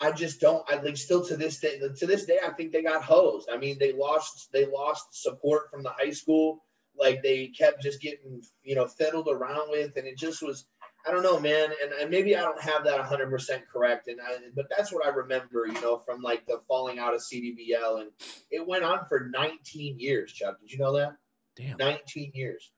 [0.03, 0.63] I just don't.
[0.69, 1.79] I like still to this day.
[1.79, 3.49] To this day, I think they got hosed.
[3.49, 4.51] I mean, they lost.
[4.51, 6.63] They lost support from the high school.
[6.99, 10.65] Like they kept just getting, you know, fiddled around with, and it just was.
[11.05, 11.69] I don't know, man.
[11.83, 14.07] And, and maybe I don't have that 100% correct.
[14.07, 17.19] And I, but that's what I remember, you know, from like the falling out of
[17.19, 17.99] CDBL.
[17.99, 18.09] And
[18.49, 20.61] it went on for 19 years, Chuck.
[20.61, 21.17] Did you know that?
[21.57, 21.75] Damn.
[21.75, 22.71] 19 years.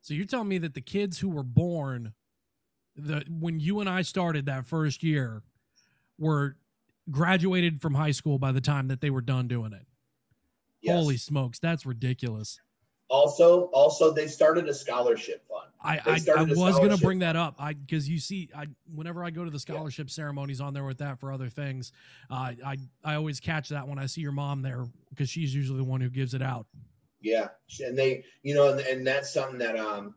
[0.00, 2.14] So you're telling me that the kids who were born
[2.96, 5.44] the when you and I started that first year
[6.22, 6.56] were
[7.10, 9.84] graduated from high school by the time that they were done doing it.
[10.80, 10.94] Yes.
[10.94, 12.60] Holy smokes, that's ridiculous.
[13.08, 15.70] Also, also they started a scholarship fund.
[15.82, 17.56] I I, I was gonna bring that up.
[17.58, 20.98] I because you see, I whenever I go to the scholarship ceremonies on there with
[20.98, 21.92] that for other things,
[22.30, 25.78] uh, I I always catch that when I see your mom there because she's usually
[25.78, 26.66] the one who gives it out.
[27.20, 27.48] Yeah,
[27.80, 30.14] and they, you know, and, and that's something that, um,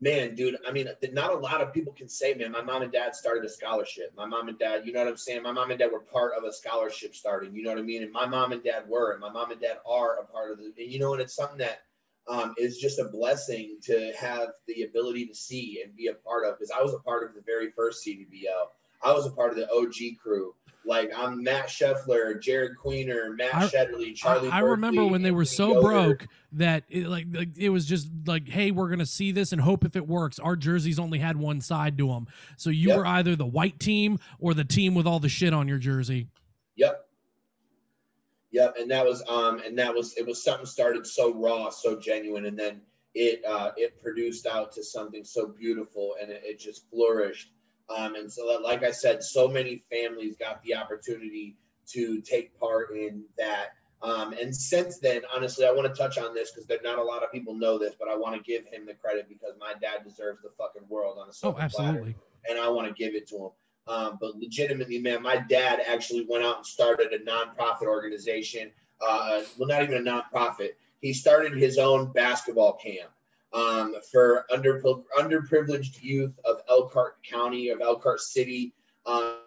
[0.00, 0.56] man, dude.
[0.66, 2.52] I mean, not a lot of people can say, man.
[2.52, 4.12] My mom and dad started a scholarship.
[4.16, 5.42] My mom and dad, you know what I'm saying?
[5.42, 7.54] My mom and dad were part of a scholarship starting.
[7.54, 8.02] You know what I mean?
[8.02, 10.58] And my mom and dad were, and my mom and dad are a part of
[10.58, 10.72] the.
[10.78, 11.82] And you know, and it's something that
[12.28, 16.44] um, is just a blessing to have the ability to see and be a part
[16.44, 16.58] of.
[16.58, 18.68] Because I was a part of the very first CDBL.
[19.02, 20.54] I was a part of the OG crew.
[20.84, 24.48] Like I'm Matt Scheffler, Jared Queener, Matt I- Shedley, Charlie.
[24.50, 25.80] I, I remember when they were so Yoder.
[25.80, 29.60] broke that it, like, like it was just like, hey, we're gonna see this and
[29.60, 30.38] hope if it works.
[30.38, 32.98] Our jerseys only had one side to them, so you Yep.
[32.98, 36.28] were either the white team or the team with all the shit on your jersey.
[36.76, 37.04] Yep.
[38.52, 38.76] Yep.
[38.78, 42.46] And that was um and that was it was something started so raw, so genuine,
[42.46, 42.80] and then
[43.12, 47.50] it uh it produced out to something so beautiful and it, it just flourished.
[47.94, 51.56] Um and so that, like I said, so many families got the opportunity
[51.88, 53.68] to take part in that.
[54.02, 57.22] Um, and since then, honestly, I want to touch on this because not a lot
[57.22, 60.04] of people know this, but I want to give him the credit because my dad
[60.04, 62.16] deserves the fucking world on a Oh, silver platter absolutely.
[62.48, 63.50] and I want to give it to him.
[63.88, 68.70] Um, but legitimately, man, my dad actually went out and started a nonprofit organization.
[69.00, 70.70] Uh, well, not even a nonprofit.
[71.00, 73.10] He started his own basketball camp
[73.56, 74.80] um, for under
[75.18, 78.72] underprivileged youth of Elkhart County of Elkhart City.
[79.06, 79.38] Um,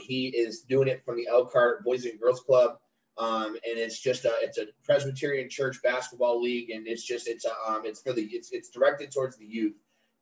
[0.00, 2.78] he is doing it from the Elkhart Boys and Girls Club.
[3.16, 7.44] Um, and it's just a it's a Presbyterian Church basketball league, and it's just it's
[7.44, 9.74] a um, it's for the it's it's directed towards the youth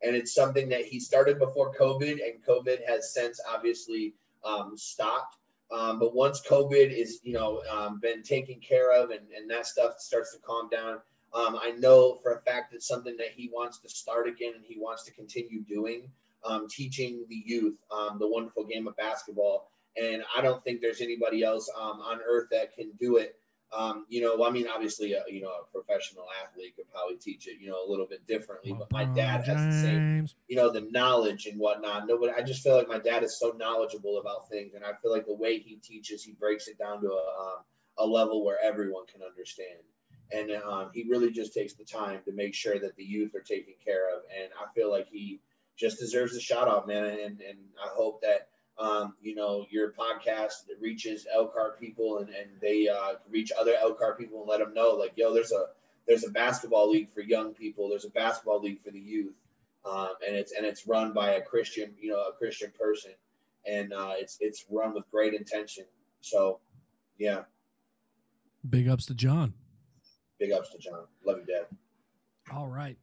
[0.03, 5.37] and it's something that he started before COVID, and COVID has since obviously um, stopped.
[5.71, 9.67] Um, but once COVID is, you know, um, been taken care of, and, and that
[9.67, 10.99] stuff starts to calm down,
[11.35, 14.65] Um, I know for a fact it's something that he wants to start again and
[14.67, 16.11] he wants to continue doing,
[16.45, 19.71] um, teaching the youth um, the wonderful game of basketball.
[19.97, 23.37] And I don't think there's anybody else um, on earth that can do it.
[23.75, 27.47] Um, you know, I mean, obviously, a, you know, a professional athlete could probably teach
[27.49, 28.75] it, you know, a little bit differently.
[28.79, 32.07] But my dad has the same, you know, the knowledge and whatnot.
[32.07, 35.11] Nobody, I just feel like my dad is so knowledgeable about things, and I feel
[35.11, 37.65] like the way he teaches, he breaks it down to a, um,
[37.97, 39.81] a level where everyone can understand
[40.33, 43.41] and um, he really just takes the time to make sure that the youth are
[43.41, 44.23] taken care of.
[44.41, 45.41] And I feel like he
[45.77, 47.05] just deserves a shout out, man.
[47.05, 52.49] And and I hope that um, you know your podcast reaches Elkhart people and and
[52.61, 55.67] they uh, reach other Elkhart people and let them know like, yo, there's a
[56.07, 57.89] there's a basketball league for young people.
[57.89, 59.35] There's a basketball league for the youth,
[59.85, 63.13] um, and it's and it's run by a Christian, you know, a Christian person,
[63.67, 65.85] and uh, it's it's run with great intention.
[66.21, 66.61] So,
[67.19, 67.43] yeah.
[68.69, 69.55] Big ups to John
[70.43, 71.05] big ups to John.
[71.25, 71.67] Love you, Dad.
[72.53, 72.97] All right.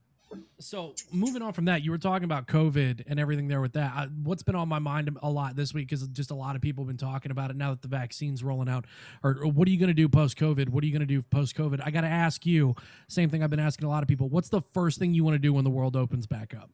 [0.59, 3.93] So moving on from that, you were talking about COVID and everything there with that.
[3.95, 6.61] I, what's been on my mind a lot this week is just a lot of
[6.61, 8.85] people have been talking about it now that the vaccine's rolling out.
[9.23, 10.69] Or, or what are you going to do post COVID?
[10.69, 11.79] What are you going to do post COVID?
[11.83, 12.75] I got to ask you,
[13.07, 14.27] same thing I've been asking a lot of people.
[14.27, 16.69] What's the first thing you want to do when the world opens back up?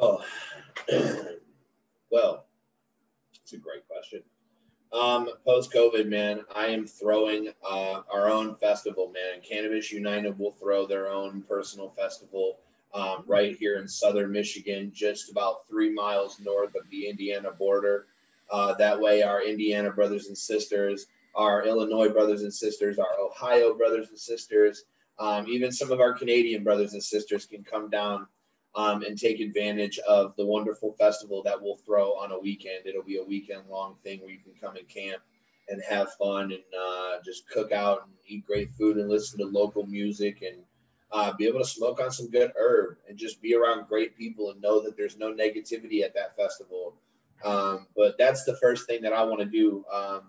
[0.00, 0.22] Oh,
[2.10, 2.46] well,
[3.42, 4.22] it's a great question.
[4.92, 9.42] Um, post COVID, man, I am throwing uh, our own festival, man.
[9.42, 12.58] Cannabis United will throw their own personal festival
[12.94, 18.06] um, right here in southern Michigan, just about three miles north of the Indiana border.
[18.50, 23.74] Uh, that way, our Indiana brothers and sisters, our Illinois brothers and sisters, our Ohio
[23.74, 24.84] brothers and sisters,
[25.18, 28.26] um, even some of our Canadian brothers and sisters can come down
[28.78, 32.86] um, and take advantage of the wonderful festival that we'll throw on a weekend.
[32.86, 35.20] It'll be a weekend long thing where you can come and camp
[35.68, 39.46] and have fun and uh, just cook out and eat great food and listen to
[39.46, 40.62] local music and
[41.10, 44.52] uh, be able to smoke on some good herb and just be around great people
[44.52, 46.94] and know that there's no negativity at that festival.
[47.44, 49.84] Um, but that's the first thing that I want to do.
[49.92, 50.20] Um,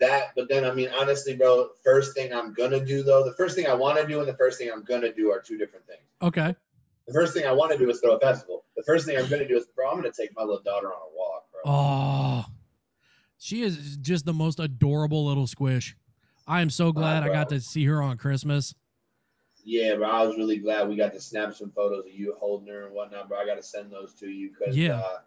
[0.00, 3.54] that, but then I mean, honestly, bro, first thing I'm gonna do though, the first
[3.54, 5.86] thing I want to do and the first thing I'm gonna do are two different
[5.86, 6.02] things.
[6.20, 6.56] Okay.
[7.06, 8.64] The first thing I want to do is throw a festival.
[8.76, 10.62] The first thing I'm going to do is, bro, I'm going to take my little
[10.62, 11.60] daughter on a walk, bro.
[11.64, 12.44] Oh,
[13.38, 15.96] she is just the most adorable little squish.
[16.46, 18.74] I am so glad I got to see her on Christmas.
[19.64, 22.68] Yeah, bro, I was really glad we got to snap some photos of you holding
[22.68, 23.38] her and whatnot, bro.
[23.38, 25.18] I got to send those to you because, yeah, uh,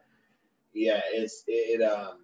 [0.73, 2.19] yeah, it's it, um,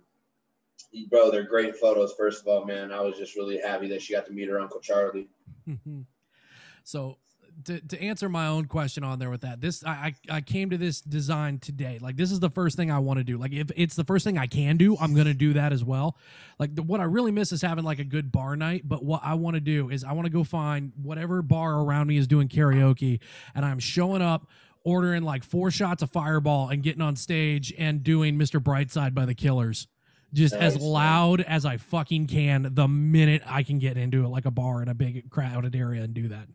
[1.09, 2.13] bro, they're great photos.
[2.17, 4.59] First of all, man, I was just really happy that she got to meet her
[4.59, 5.27] uncle Charlie.
[6.83, 7.17] so
[7.63, 10.77] to, to answer my own question on there with that this I, I came to
[10.77, 11.99] this design today.
[12.01, 13.37] Like this is the first thing i want to do.
[13.37, 16.17] Like if it's the first thing i can do i'm gonna do that as well.
[16.59, 19.21] Like the, what i really miss is having like a good bar night but what
[19.23, 22.27] i want to do is i want to go find whatever bar around me is
[22.27, 23.19] doing karaoke
[23.53, 24.47] and i'm showing up
[24.83, 29.25] ordering like four shots of fireball and getting on stage and doing mr brightside by
[29.25, 29.87] the killers.
[30.33, 30.75] Just nice.
[30.75, 34.51] as loud as i fucking can the minute i can get into it like a
[34.51, 36.47] bar in a big crowded area and do that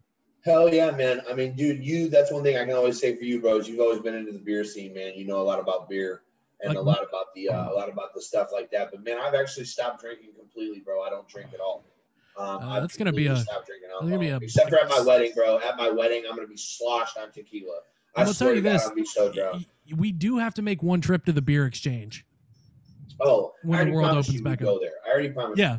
[0.44, 1.20] Hell yeah, man.
[1.28, 3.68] I mean, dude, you that's one thing I can always say for you, bros.
[3.68, 5.12] You've always been into the beer scene, man.
[5.14, 6.22] You know a lot about beer
[6.62, 8.90] and a lot about the uh, a lot about the stuff like that.
[8.90, 11.02] But man, I've actually stopped drinking completely, bro.
[11.02, 11.84] I don't drink at all.
[12.38, 13.88] Um, uh, that's gonna be a drinking.
[14.00, 15.58] Gonna be a, except for at my wedding, bro.
[15.58, 17.80] At my wedding, I'm gonna be sloshed on tequila.
[18.16, 19.60] I will tell you this: God, so
[19.96, 22.24] we do have to make one trip to the beer exchange.
[23.20, 24.66] Oh, when the world opens back up.
[24.66, 24.92] Go there.
[25.06, 25.58] I already promised.
[25.58, 25.76] Yeah.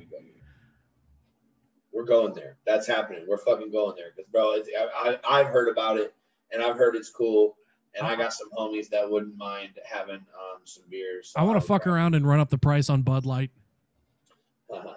[2.02, 2.58] We're going there.
[2.66, 3.26] That's happening.
[3.28, 4.08] We're fucking going there.
[4.16, 4.56] Because, bro,
[4.98, 6.16] I, I, have heard about it
[6.52, 7.58] and I've heard it's cool.
[7.96, 8.24] And I uh-huh.
[8.24, 11.32] got some homies that wouldn't mind having um, some beers.
[11.36, 13.52] I want to um, fuck around and run up the price on Bud Light.
[14.74, 14.94] Uh-huh.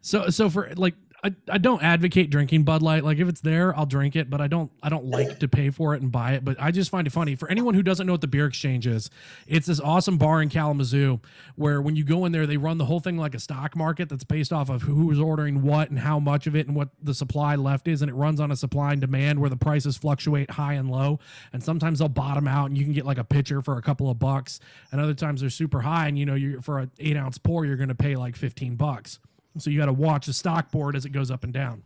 [0.00, 0.94] so, so for like
[1.24, 3.02] I, I don't advocate drinking Bud Light.
[3.02, 5.70] Like if it's there, I'll drink it, but I don't I don't like to pay
[5.70, 6.44] for it and buy it.
[6.44, 7.34] But I just find it funny.
[7.34, 9.08] For anyone who doesn't know what the beer exchange is,
[9.46, 11.20] it's this awesome bar in Kalamazoo
[11.56, 14.10] where when you go in there, they run the whole thing like a stock market
[14.10, 17.14] that's based off of who's ordering what and how much of it and what the
[17.14, 20.52] supply left is, and it runs on a supply and demand where the prices fluctuate
[20.52, 21.18] high and low.
[21.54, 24.10] And sometimes they'll bottom out and you can get like a pitcher for a couple
[24.10, 24.60] of bucks,
[24.92, 27.64] and other times they're super high, and you know you're for an eight ounce pour
[27.64, 29.18] you're to pay like fifteen bucks.
[29.58, 31.82] So you got to watch the stock board as it goes up and down.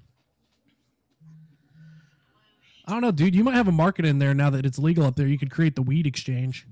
[2.87, 3.35] I don't know, dude.
[3.35, 5.27] You might have a market in there now that it's legal up there.
[5.27, 6.67] You could create the weed exchange.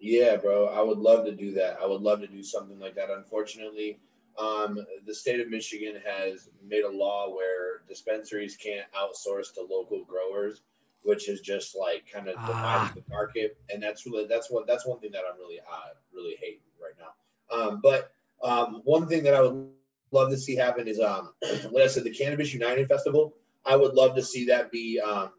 [0.00, 0.68] Yeah, bro.
[0.68, 1.78] I would love to do that.
[1.82, 3.10] I would love to do something like that.
[3.10, 3.98] Unfortunately,
[4.38, 10.04] um, the state of Michigan has made a law where dispensaries can't outsource to local
[10.04, 10.62] growers,
[11.02, 12.46] which is just like kind of ah.
[12.46, 13.58] dividing the market.
[13.68, 16.94] And that's really that's what that's one thing that I'm really uh, really hating right
[16.98, 17.58] now.
[17.58, 18.12] Um, but
[18.42, 19.70] um, one thing that I would
[20.12, 21.32] love to see happen is um,
[21.70, 23.34] like I said, the Cannabis United Festival.
[23.64, 25.30] I would love to see that be um,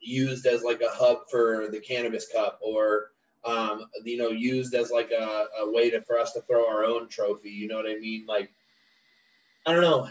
[0.00, 3.10] used as like a hub for the Cannabis Cup, or
[3.44, 6.84] um, you know, used as like a, a way to for us to throw our
[6.84, 7.50] own trophy.
[7.50, 8.24] You know what I mean?
[8.26, 8.50] Like,
[9.66, 10.08] I don't know.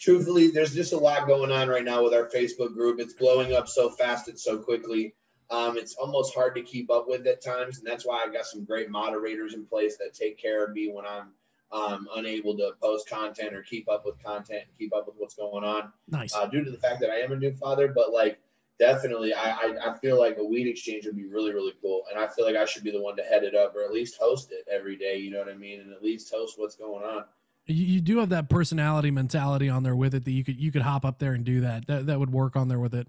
[0.00, 3.00] Truthfully, there's just a lot going on right now with our Facebook group.
[3.00, 5.14] It's blowing up so fast and so quickly.
[5.50, 8.44] Um, it's almost hard to keep up with at times, and that's why I've got
[8.44, 11.28] some great moderators in place that take care of me when I'm
[11.72, 15.34] um, unable to post content or keep up with content and keep up with what's
[15.34, 15.92] going on.
[16.08, 16.34] Nice.
[16.34, 18.38] Uh, due to the fact that I am a new father, but like
[18.78, 22.22] definitely, I, I, I feel like a weed exchange would be really really cool, and
[22.22, 24.18] I feel like I should be the one to head it up or at least
[24.20, 25.16] host it every day.
[25.16, 25.80] You know what I mean?
[25.80, 27.24] And at least host what's going on.
[27.66, 30.72] You, you do have that personality mentality on there with it that you could you
[30.72, 31.86] could hop up there and do that.
[31.86, 33.08] That that would work on there with it.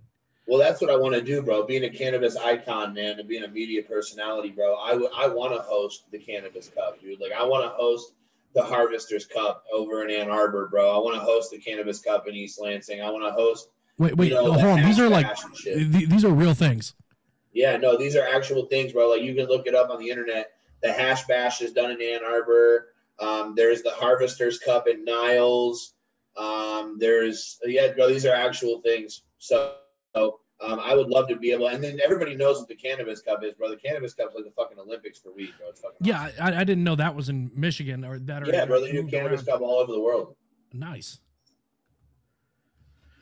[0.50, 1.64] Well, that's what I want to do, bro.
[1.68, 4.78] Being a cannabis icon, man, and being a media personality, bro.
[4.78, 7.22] I, w- I want to host the Cannabis Cup, dude.
[7.22, 8.14] Like, I want to host
[8.56, 10.89] the Harvesters Cup over in Ann Arbor, bro.
[10.89, 13.00] I want to host the Cannabis Cup in East Lansing.
[13.00, 13.70] I want to host.
[14.00, 14.84] Wait, wait, you know, hold on.
[14.84, 15.91] These are like bash and shit.
[15.91, 16.95] th- these are real things.
[17.54, 19.10] Yeah, no, these are actual things, bro.
[19.10, 20.52] Like you can look it up on the internet.
[20.82, 22.88] The Hash Bash is done in Ann Arbor.
[23.20, 25.93] Um, there's the Harvesters Cup in Niles.
[26.38, 28.08] Um, there's yeah, bro.
[28.08, 29.22] These are actual things.
[29.38, 29.74] So,
[30.16, 31.68] so um, I would love to be able.
[31.68, 33.70] And then everybody knows what the Cannabis Cup is, bro.
[33.70, 35.70] The Cannabis Cup's like the fucking Olympics for weed, bro.
[35.70, 38.41] It's fucking Yeah, I, I didn't know that was in Michigan or that.
[38.43, 38.53] awesome.
[38.53, 38.82] Or yeah, bro.
[38.82, 39.60] They do Cannabis around.
[39.60, 40.36] Cup all over the world.
[40.74, 41.20] Nice.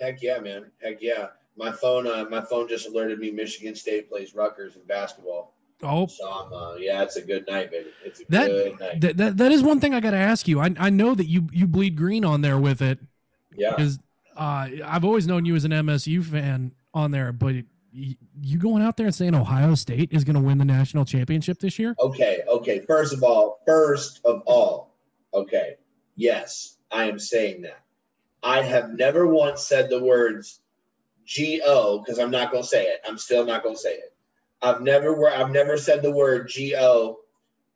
[0.02, 0.66] Heck yeah, man.
[0.82, 1.28] Heck yeah.
[1.58, 5.54] My phone, uh, my phone just alerted me Michigan State plays Rutgers in basketball.
[5.84, 7.90] Oh, So I'm, uh, yeah, it's a good night, baby.
[8.04, 9.02] It's a That- good night.
[9.02, 10.60] that, that that is one thing I got to ask you.
[10.60, 13.00] I I know that you you bleed green on there with it
[13.56, 13.72] Yeah.
[13.76, 14.00] because
[14.36, 17.56] uh, I've always known you as an MSU fan on there, but
[17.92, 21.60] you, going out there and saying Ohio State is going to win the national championship
[21.60, 21.96] this year?
[22.00, 22.80] Okay, okay.
[22.82, 24.94] First of all, first of all,
[25.34, 25.76] okay.
[26.16, 27.82] Yes, I am saying that.
[28.44, 30.60] I have never once said the words
[31.26, 33.02] G-O because I'm not going to say it.
[33.08, 34.14] I'm still not going to say it.
[34.62, 37.20] I've never wor- I've never said the word G-O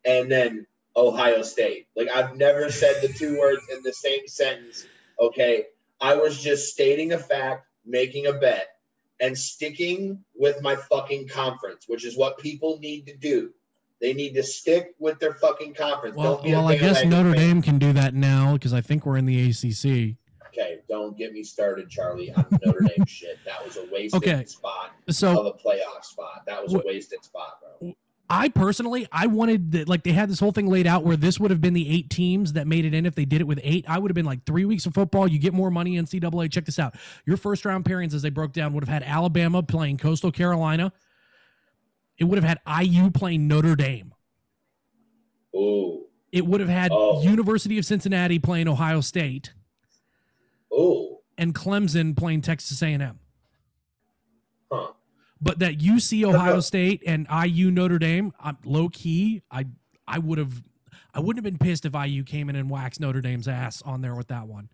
[0.04, 1.86] and then Ohio State.
[1.96, 4.86] Like I've never said the two words in the same sentence.
[5.20, 5.66] Okay.
[6.00, 8.71] I was just stating a fact, making a bet,
[9.22, 13.50] and sticking with my fucking conference, which is what people need to do.
[14.00, 16.16] They need to stick with their fucking conference.
[16.16, 17.32] Well, Don't be a well, I guess Notre.
[17.32, 20.16] Dame can do that now because I think we're in the ACC.
[20.48, 23.38] Okay, don't get me started, Charlie, on Notre Dame shit.
[23.46, 24.44] That was a wasted Okay.
[24.44, 26.42] spot So of a playoff spot.
[26.46, 27.94] That was a wasted spot, bro.
[28.34, 31.38] I personally, I wanted that, like they had this whole thing laid out where this
[31.38, 33.04] would have been the eight teams that made it in.
[33.04, 35.28] If they did it with eight, I would have been like three weeks of football.
[35.28, 36.50] You get more money in NCAA.
[36.50, 36.94] Check this out.
[37.26, 40.94] Your first round pairings, as they broke down, would have had Alabama playing Coastal Carolina.
[42.16, 44.14] It would have had IU playing Notre Dame.
[45.54, 47.22] Ooh, It would have had Oh.
[47.22, 49.52] University of Cincinnati playing Ohio State
[50.72, 53.18] ooh, and Clemson playing Texas A&M.
[54.72, 54.92] huh?
[55.42, 56.60] But that UC Ohio.
[56.60, 59.66] State and IU Notre Dame, I'm low key, I
[60.06, 60.62] I would have
[61.14, 64.00] I wouldn't have been pissed if IU came in and waxed Notre Dame's ass on
[64.00, 64.68] there with that one.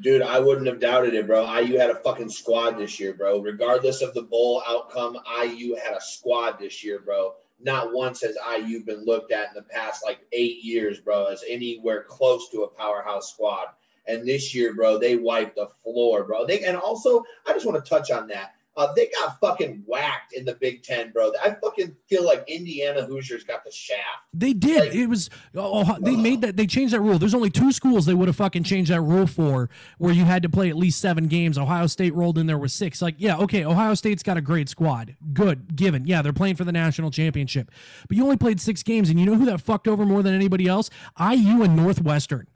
[0.00, 1.44] Dude, I wouldn't have doubted it, bro.
[1.58, 3.40] IU had a fucking squad this year, bro.
[3.40, 7.34] Regardless of the bowl outcome, IU had a squad this year, bro.
[7.60, 11.44] Not once has IU been looked at in the past like eight years, bro, as
[11.48, 13.66] anywhere close to a powerhouse squad.
[14.06, 16.46] And this year, bro, they wiped the floor, bro.
[16.46, 18.54] They and also, I just want to touch on that.
[18.74, 21.30] Uh, they got fucking whacked in the Big Ten, bro.
[21.44, 24.00] I fucking feel like Indiana Hoosiers got the shaft.
[24.32, 24.80] They did.
[24.80, 27.18] Like- it was oh, they made that they changed that rule.
[27.18, 29.68] There's only two schools they would have fucking changed that rule for
[29.98, 31.58] where you had to play at least 7 games.
[31.58, 33.02] Ohio State rolled in there with 6.
[33.02, 35.16] Like, yeah, okay, Ohio State's got a great squad.
[35.34, 36.06] Good, given.
[36.06, 37.70] Yeah, they're playing for the national championship.
[38.08, 40.34] But you only played 6 games and you know who that fucked over more than
[40.34, 40.88] anybody else?
[41.20, 42.46] IU and Northwestern.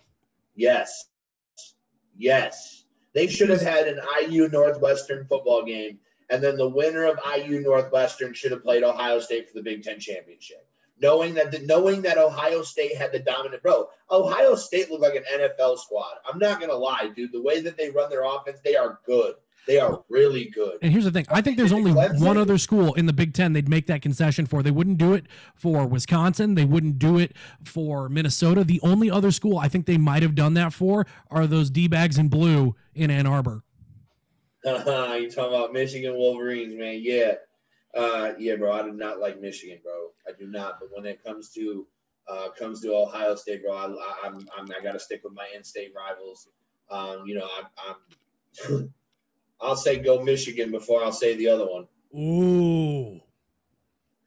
[0.55, 1.05] Yes.
[2.17, 2.85] Yes.
[3.15, 5.99] They should have had an IU Northwestern football game,
[6.31, 9.83] and then the winner of IU Northwestern should have played Ohio State for the Big
[9.83, 10.67] Ten championship.
[11.01, 15.15] Knowing that the, knowing that Ohio State had the dominant bro, Ohio State looked like
[15.15, 16.15] an NFL squad.
[16.27, 17.33] I'm not gonna lie, dude.
[17.33, 19.35] The way that they run their offense, they are good.
[19.67, 20.79] They are really good.
[20.81, 23.53] And here's the thing: I think there's only one other school in the Big Ten
[23.53, 24.63] they'd make that concession for.
[24.63, 26.55] They wouldn't do it for Wisconsin.
[26.55, 28.65] They wouldn't do it for Minnesota.
[28.65, 31.89] The only other school I think they might have done that for are those d
[31.89, 33.65] bags in blue in Ann Arbor.
[35.21, 37.01] you talking about Michigan Wolverines, man?
[37.03, 37.35] Yeah,
[37.95, 38.73] uh, yeah, bro.
[38.73, 40.11] I do not like Michigan, bro.
[40.27, 40.81] I do not.
[40.81, 41.87] But when it comes to
[42.29, 45.35] uh, comes to Ohio State, bro, I, I, I'm, I'm I got to stick with
[45.35, 46.49] my in-state rivals.
[46.91, 47.97] Um, you know, I'm,
[48.69, 48.93] I'm
[49.61, 51.87] I'll say go Michigan before I'll say the other one.
[52.17, 53.21] Ooh,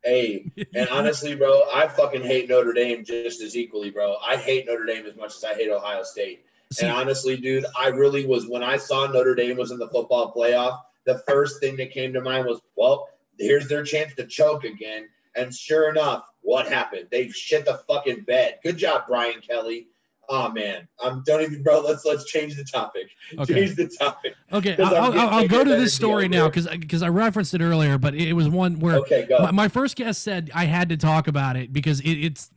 [0.03, 4.15] Hey, and honestly, bro, I fucking hate Notre Dame just as equally, bro.
[4.25, 6.45] I hate Notre Dame as much as I hate Ohio State.
[6.71, 9.89] See- and honestly, dude, I really was when I saw Notre Dame was in the
[9.89, 10.79] football playoff.
[11.05, 13.07] The first thing that came to mind was, well,
[13.39, 15.07] here's their chance to choke again.
[15.35, 17.07] And sure enough, what happened?
[17.11, 18.59] They shit the fucking bed.
[18.63, 19.87] Good job, Brian Kelly.
[20.31, 21.79] Oh man, I'm don't even, bro.
[21.79, 23.09] Let's let's change the topic.
[23.39, 23.51] Okay.
[23.51, 24.35] Change the topic.
[24.53, 27.97] Okay, I'll, I'll, I'll go to this story now because because I referenced it earlier,
[27.97, 31.27] but it was one where Okay, my, my first guest said I had to talk
[31.27, 32.51] about it because it, it's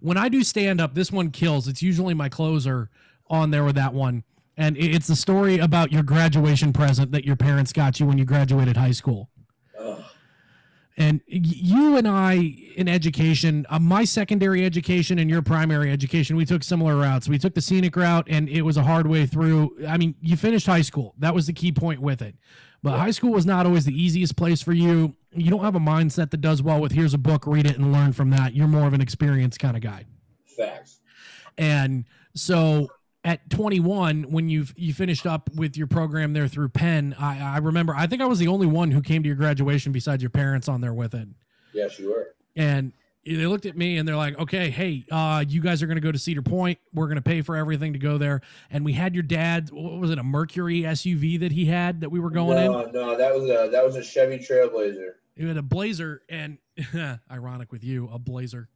[0.00, 1.68] when I do stand up, this one kills.
[1.68, 2.88] It's usually my closer
[3.30, 4.24] on there with that one,
[4.56, 8.26] and it's the story about your graduation present that your parents got you when you
[8.26, 9.30] graduated high school.
[9.78, 10.02] Ugh.
[10.98, 12.34] And you and I
[12.76, 17.26] in education, uh, my secondary education and your primary education, we took similar routes.
[17.26, 19.76] We took the scenic route, and it was a hard way through.
[19.88, 21.14] I mean, you finished high school.
[21.16, 22.34] That was the key point with it.
[22.82, 25.14] But high school was not always the easiest place for you.
[25.32, 27.92] You don't have a mindset that does well with here's a book, read it, and
[27.92, 28.54] learn from that.
[28.54, 30.04] You're more of an experienced kind of guy.
[30.56, 31.00] Facts.
[31.56, 32.04] And
[32.34, 32.88] so
[33.24, 37.58] at 21, when you've you finished up with your program there through Penn, I, I
[37.58, 40.30] remember I think I was the only one who came to your graduation besides your
[40.30, 41.28] parents on there with it.
[41.72, 42.34] Yes, you were.
[42.56, 42.92] And
[43.24, 46.02] they looked at me and they're like, okay, hey, uh, you guys are going to
[46.02, 46.78] go to Cedar Point.
[46.94, 48.40] We're going to pay for everything to go there.
[48.70, 52.08] And we had your dad, what was it, a Mercury SUV that he had that
[52.08, 52.72] we were going in?
[52.72, 55.12] no, no, that was a that was a Chevy Trailblazer.
[55.36, 56.58] He had a blazer and
[57.30, 58.68] ironic with you, a blazer.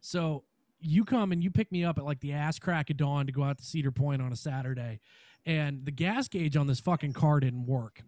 [0.00, 0.44] So
[0.84, 3.32] you come and you pick me up at like the ass crack of dawn to
[3.32, 5.00] go out to Cedar Point on a Saturday.
[5.46, 8.02] And the gas gauge on this fucking car didn't work.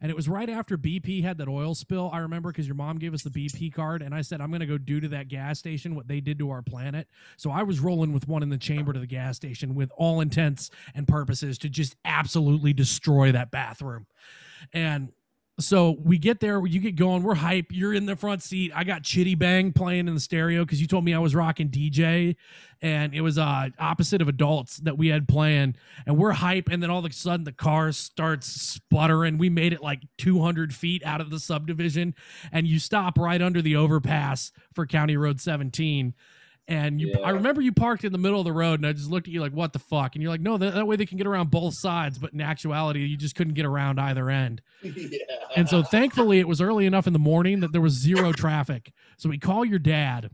[0.00, 2.10] And it was right after BP had that oil spill.
[2.12, 4.60] I remember because your mom gave us the BP card, and I said, I'm going
[4.60, 7.06] to go do to that gas station what they did to our planet.
[7.36, 10.20] So I was rolling with one in the chamber to the gas station with all
[10.20, 14.06] intents and purposes to just absolutely destroy that bathroom.
[14.72, 15.12] And
[15.62, 17.66] so we get there, you get going, we're hype.
[17.70, 18.72] You're in the front seat.
[18.74, 21.68] I got Chiddy Bang playing in the stereo because you told me I was rocking
[21.68, 22.36] DJ,
[22.80, 26.68] and it was uh opposite of adults that we had playing, and we're hype.
[26.70, 29.38] And then all of a sudden the car starts sputtering.
[29.38, 32.14] We made it like 200 feet out of the subdivision,
[32.50, 36.14] and you stop right under the overpass for County Road 17.
[36.68, 39.10] And you, I remember you parked in the middle of the road, and I just
[39.10, 41.06] looked at you like, "What the fuck?" And you're like, "No, that, that way they
[41.06, 44.62] can get around both sides." But in actuality, you just couldn't get around either end.
[44.82, 45.18] yeah.
[45.56, 48.92] And so thankfully it was early enough in the morning that there was zero traffic.
[49.16, 50.30] So we call your dad.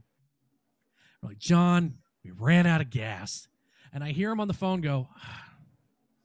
[1.23, 3.49] We're like, John, we ran out of gas.
[3.93, 5.45] And I hear him on the phone go, ah,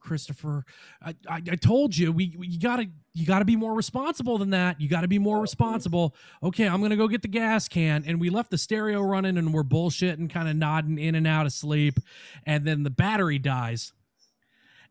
[0.02, 0.66] Christopher,
[1.02, 4.52] I, I, I told you we, we you gotta you gotta be more responsible than
[4.52, 4.82] that.
[4.82, 6.16] You gotta be more responsible.
[6.42, 8.04] Okay, I'm gonna go get the gas can.
[8.08, 11.46] And we left the stereo running and we're bullshitting, kind of nodding in and out
[11.46, 12.00] of sleep.
[12.46, 13.94] And then the battery dies.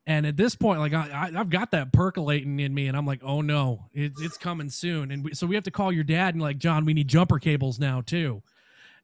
[0.07, 3.07] And at this point, like I, I, I've got that percolating in me, and I'm
[3.07, 5.13] like, oh no, it, it's coming soon.
[5.13, 7.39] And we, so we have to call your dad and like, John, we need jumper
[7.39, 8.43] cables now too.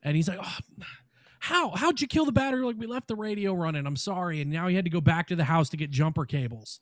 [0.03, 0.59] And he's like, oh,
[1.41, 2.65] how how'd you kill the battery?
[2.65, 3.87] Like we left the radio running.
[3.87, 4.41] I'm sorry.
[4.41, 6.81] And now he had to go back to the house to get jumper cables.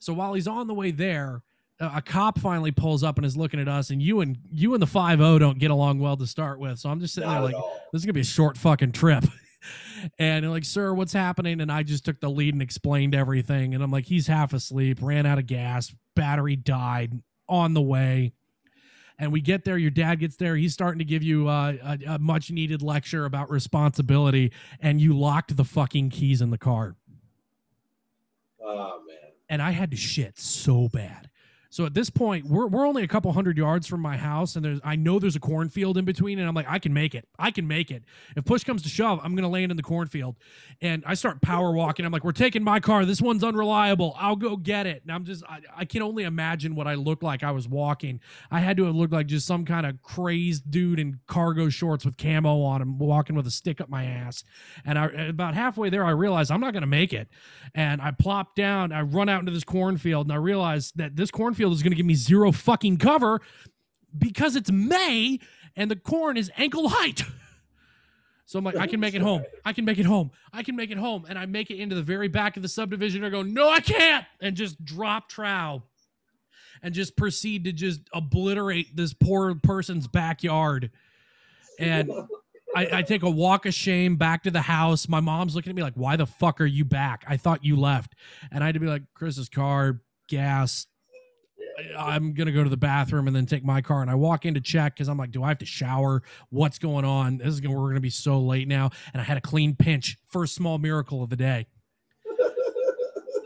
[0.00, 1.42] So while he's on the way there,
[1.80, 3.90] a, cop finally pulls up and is looking at us.
[3.90, 6.78] And you and you and the five zero don't get along well to start with.
[6.78, 9.24] So I'm just sitting Not there like, this is gonna be a short fucking trip.
[10.18, 11.60] and they're like, sir, what's happening?
[11.60, 13.74] And I just took the lead and explained everything.
[13.74, 18.32] And I'm like, he's half asleep, ran out of gas, battery died on the way.
[19.20, 22.14] And we get there, your dad gets there, he's starting to give you uh, a,
[22.14, 26.94] a much needed lecture about responsibility, and you locked the fucking keys in the car.
[28.62, 29.16] Oh man.
[29.48, 31.30] And I had to shit so bad.
[31.70, 34.64] So at this point, we're, we're only a couple hundred yards from my house, and
[34.64, 37.28] there's I know there's a cornfield in between, and I'm like, I can make it.
[37.38, 38.04] I can make it.
[38.36, 40.36] If push comes to shove, I'm gonna land in the cornfield.
[40.80, 42.06] And I start power walking.
[42.06, 43.04] I'm like, we're taking my car.
[43.04, 44.16] This one's unreliable.
[44.18, 45.02] I'll go get it.
[45.02, 48.20] And I'm just I, I can only imagine what I looked like I was walking.
[48.50, 52.06] I had to have looked like just some kind of crazed dude in cargo shorts
[52.06, 54.42] with camo on him, walking with a stick up my ass.
[54.86, 57.28] And I about halfway there, I realized I'm not gonna make it.
[57.74, 61.30] And I plop down, I run out into this cornfield, and I realize that this
[61.30, 63.40] cornfield is gonna give me zero fucking cover
[64.16, 65.38] because it's May
[65.76, 67.22] and the corn is ankle height.
[68.48, 69.44] So I'm like, I can make it home.
[69.66, 70.30] I can make it home.
[70.54, 71.26] I can make it home.
[71.28, 73.22] And I make it into the very back of the subdivision.
[73.22, 74.24] I go, no, I can't.
[74.40, 75.82] And just drop trow
[76.82, 80.90] and just proceed to just obliterate this poor person's backyard.
[81.78, 82.10] And
[82.74, 85.10] I, I take a walk of shame back to the house.
[85.10, 87.24] My mom's looking at me like, why the fuck are you back?
[87.28, 88.14] I thought you left.
[88.50, 90.86] And I had to be like, Chris's car, gas.
[91.98, 94.54] I'm gonna go to the bathroom and then take my car and I walk in
[94.54, 96.22] to check because I'm like, do I have to shower?
[96.50, 97.38] What's going on?
[97.38, 98.90] This is gonna we're gonna be so late now.
[99.12, 101.66] And I had a clean pinch, first small miracle of the day.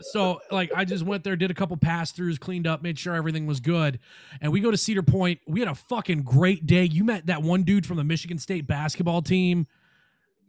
[0.01, 3.15] So like I just went there, did a couple pass throughs, cleaned up, made sure
[3.15, 3.99] everything was good,
[4.41, 5.39] and we go to Cedar Point.
[5.47, 6.83] We had a fucking great day.
[6.83, 9.65] You met that one dude from the Michigan State basketball team.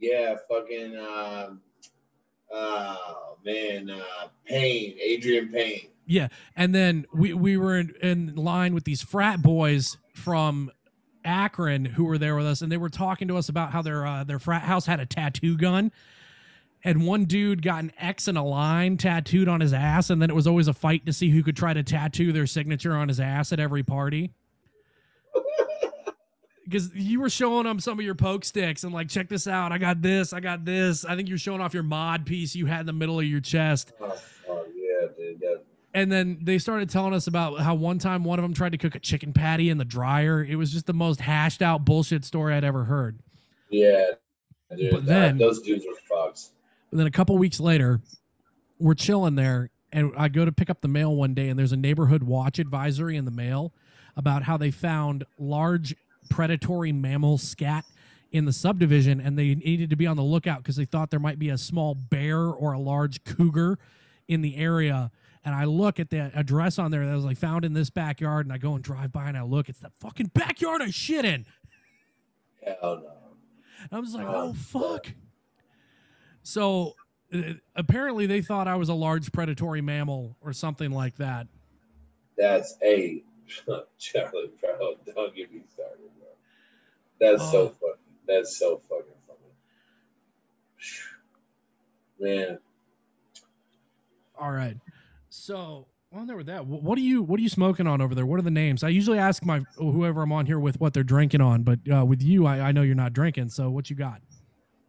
[0.01, 1.61] Yeah, fucking um,
[2.57, 5.89] Oh man, uh, Payne, Adreian Payne.
[6.07, 10.71] Yeah, and then we we were in, in line with these frat boys from
[11.25, 14.07] Akron who were there with us, and they were talking to us about how their
[14.07, 15.91] uh, their frat house had a tattoo gun,
[16.85, 20.29] and one dude got an X and a line tattooed on his ass, and then
[20.29, 23.09] it was always a fight to see who could try to tattoo their signature on
[23.09, 24.33] his ass at every party.
[26.67, 29.71] Because you were showing them some of your poke sticks and like, check this out.
[29.71, 30.33] I got this.
[30.33, 31.05] I got this.
[31.05, 33.41] I think you're showing off your mod piece you had in the middle of your
[33.41, 33.93] chest.
[34.01, 35.43] Oh, oh yeah, dude.
[35.43, 35.57] Yeah.
[35.95, 38.79] And then they started telling us about how one time one of them tried to
[38.79, 40.45] cook a chicken patty in the dryer.
[40.45, 43.21] It was just the most hashed out bullshit story I'd ever heard.
[43.71, 44.07] Yeah,
[44.77, 44.91] dude.
[44.91, 46.51] But then- those dudes were fucks.
[46.91, 48.01] But then a couple weeks later,
[48.81, 51.73] we're chilling there, and I go to pick up the mail one day, and there's
[51.73, 53.73] a neighborhood watch advisory in the mail
[54.17, 55.95] about how they found large
[56.29, 57.85] predatory mammal scat
[58.33, 61.21] in the subdivision, and they needed to be on the lookout because they thought there
[61.21, 63.79] might be a small bear or a large cougar
[64.27, 65.13] in the area.
[65.45, 68.47] And I look at the address on there that was like found in this backyard,
[68.47, 71.25] and I go and drive by and I look, it's the fucking backyard I shit
[71.25, 71.45] in.
[72.65, 73.11] Hell no.
[73.93, 75.09] I was like, Oh, oh, fuck.
[76.43, 76.95] So
[77.33, 81.47] uh, apparently they thought I was a large predatory mammal or something like that.
[82.39, 83.23] That's a
[83.99, 84.95] Charlie, Brown.
[85.15, 86.29] Don't get me started, bro.
[87.21, 87.69] That's so Oh.
[87.81, 87.93] funny.
[88.27, 89.41] That's so fucking funny.
[92.19, 92.59] Man,
[94.39, 94.77] All right.
[95.45, 98.25] So on there with that, what are you what are you smoking on over there?
[98.25, 98.83] What are the names?
[98.83, 102.03] I usually ask my whoever I'm on here with what they're drinking on, but uh,
[102.03, 103.51] with you, I, I know you're not drinking.
[103.51, 104.23] So what you got?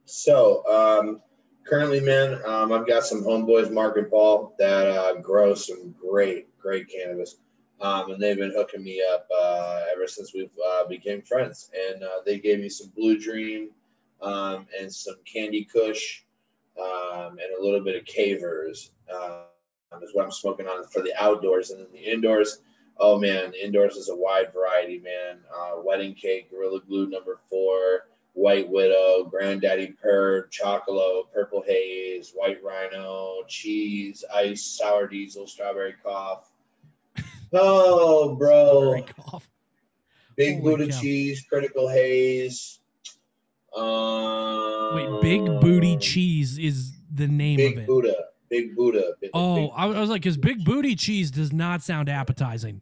[0.06, 1.20] So, um,
[1.66, 6.58] currently, man, um, I've got some homeboys, Mark and Paul, that uh, grow some great,
[6.58, 7.36] great cannabis.
[7.82, 11.70] Um, and they've been hooking me up uh, ever since we've uh, became friends.
[11.91, 13.72] And uh, they gave me some Blue Dream
[14.22, 16.22] um, and some Candy Kush
[16.80, 18.91] um, and a little bit of Cavers
[19.97, 21.71] um, is what I'm smoking on for the outdoors.
[21.71, 22.59] And then the indoors,
[22.97, 25.37] oh man, indoors is a wide variety, man.
[25.55, 28.07] Uh, wedding cake, Gorilla Glue number four.
[28.33, 36.51] White Widow, Granddaddy Perp, Chocolo, Purple Haze, White Rhino, Cheese, Ice, Sour Diesel, Strawberry Cough.
[37.53, 39.01] Oh, bro.
[39.03, 39.47] cough.
[40.35, 40.99] Big Holy Buddha cow.
[40.99, 42.79] Cheese, Critical Haze.
[43.73, 47.87] Um, Wait, Big Booty Cheese is the name Big of it.
[47.87, 48.15] Buddha.
[48.49, 49.13] Big Buddha.
[49.19, 52.81] Big, Oh, big- I was like, because Big Booty Cheese does not sound appetizing.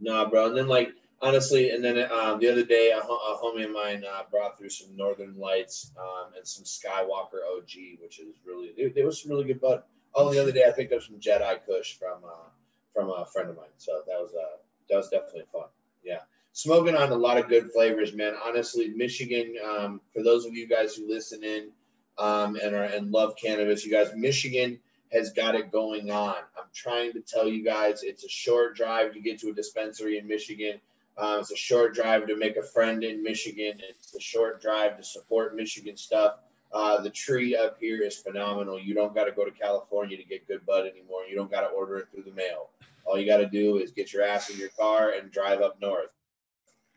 [0.00, 0.48] Nah, bro.
[0.48, 0.90] And then like
[1.22, 4.68] honestly, and then um, the other day, a, a homie of mine uh, brought through
[4.70, 9.30] some Northern Lights um, and some Skywalker OG, which is really it, it was some
[9.30, 9.82] really good bud.
[10.14, 12.48] Oh, the other day I picked up some Jedi Kush from uh,
[12.92, 14.56] from a friend of mine, so that was uh,
[14.90, 15.66] that was definitely fun.
[16.04, 16.18] Yeah,
[16.52, 18.34] smoking on a lot of good flavors, man.
[18.44, 19.54] Honestly, Michigan.
[19.64, 21.70] Um, for those of you guys who listen in
[22.18, 24.78] um, and are and love cannabis, you guys, Michigan
[25.14, 26.34] has got it going on.
[26.58, 30.18] I'm trying to tell you guys, it's a short drive to get to a dispensary
[30.18, 30.80] in Michigan.
[31.16, 33.80] Uh, it's a short drive to make a friend in Michigan.
[33.88, 36.34] It's a short drive to support Michigan stuff.
[36.72, 38.80] Uh, the tree up here is phenomenal.
[38.80, 41.22] You don't got to go to California to get good bud anymore.
[41.30, 42.70] You don't got to order it through the mail.
[43.04, 45.80] All you got to do is get your ass in your car and drive up
[45.80, 46.10] north.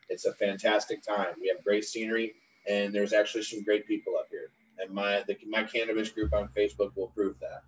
[0.10, 1.36] It's a fantastic time.
[1.40, 2.34] We have great scenery,
[2.68, 4.50] and there's actually some great people up here.
[4.80, 7.64] And my the, my cannabis group on Facebook will prove that.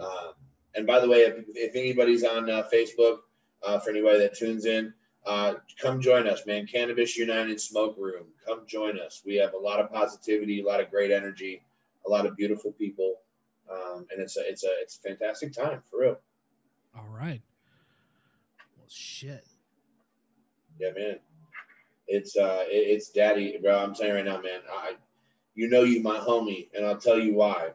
[0.00, 0.32] Um,
[0.74, 3.18] and by the way, if, if anybody's on uh, Facebook,
[3.66, 4.92] uh, for anybody that tunes in,
[5.26, 6.66] uh, come join us, man.
[6.66, 8.26] Cannabis United Smoke Room.
[8.46, 9.22] Come join us.
[9.26, 11.62] We have a lot of positivity, a lot of great energy,
[12.06, 13.16] a lot of beautiful people,
[13.70, 16.16] um, and it's a it's a it's a fantastic time for real.
[16.96, 17.42] All right.
[18.76, 19.44] Well, shit.
[20.78, 21.16] Yeah, man.
[22.06, 23.76] It's uh, it, it's daddy, bro.
[23.76, 24.60] I'm telling you right now, man.
[24.72, 24.92] I,
[25.56, 27.70] you know, you my homie, and I'll tell you why.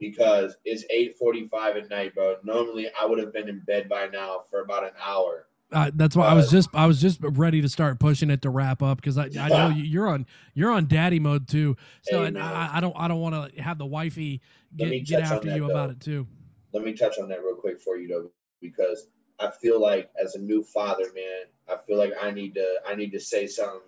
[0.00, 2.36] Because it's 8:45 at night, bro.
[2.42, 5.46] Normally, I would have been in bed by now for about an hour.
[5.72, 8.50] Uh, that's why I was just I was just ready to start pushing it to
[8.50, 11.76] wrap up because I, I know you- you're on you're on daddy mode too.
[12.02, 12.38] So Hey, and.
[12.38, 14.40] I, I don't I don't want to have the wifey
[14.76, 16.26] get, get after that, you about it too.
[16.72, 18.30] let me touch on that real quick for you though
[18.60, 22.74] because i feel like as a new father man i feel like i need to
[22.86, 23.80] i need to say something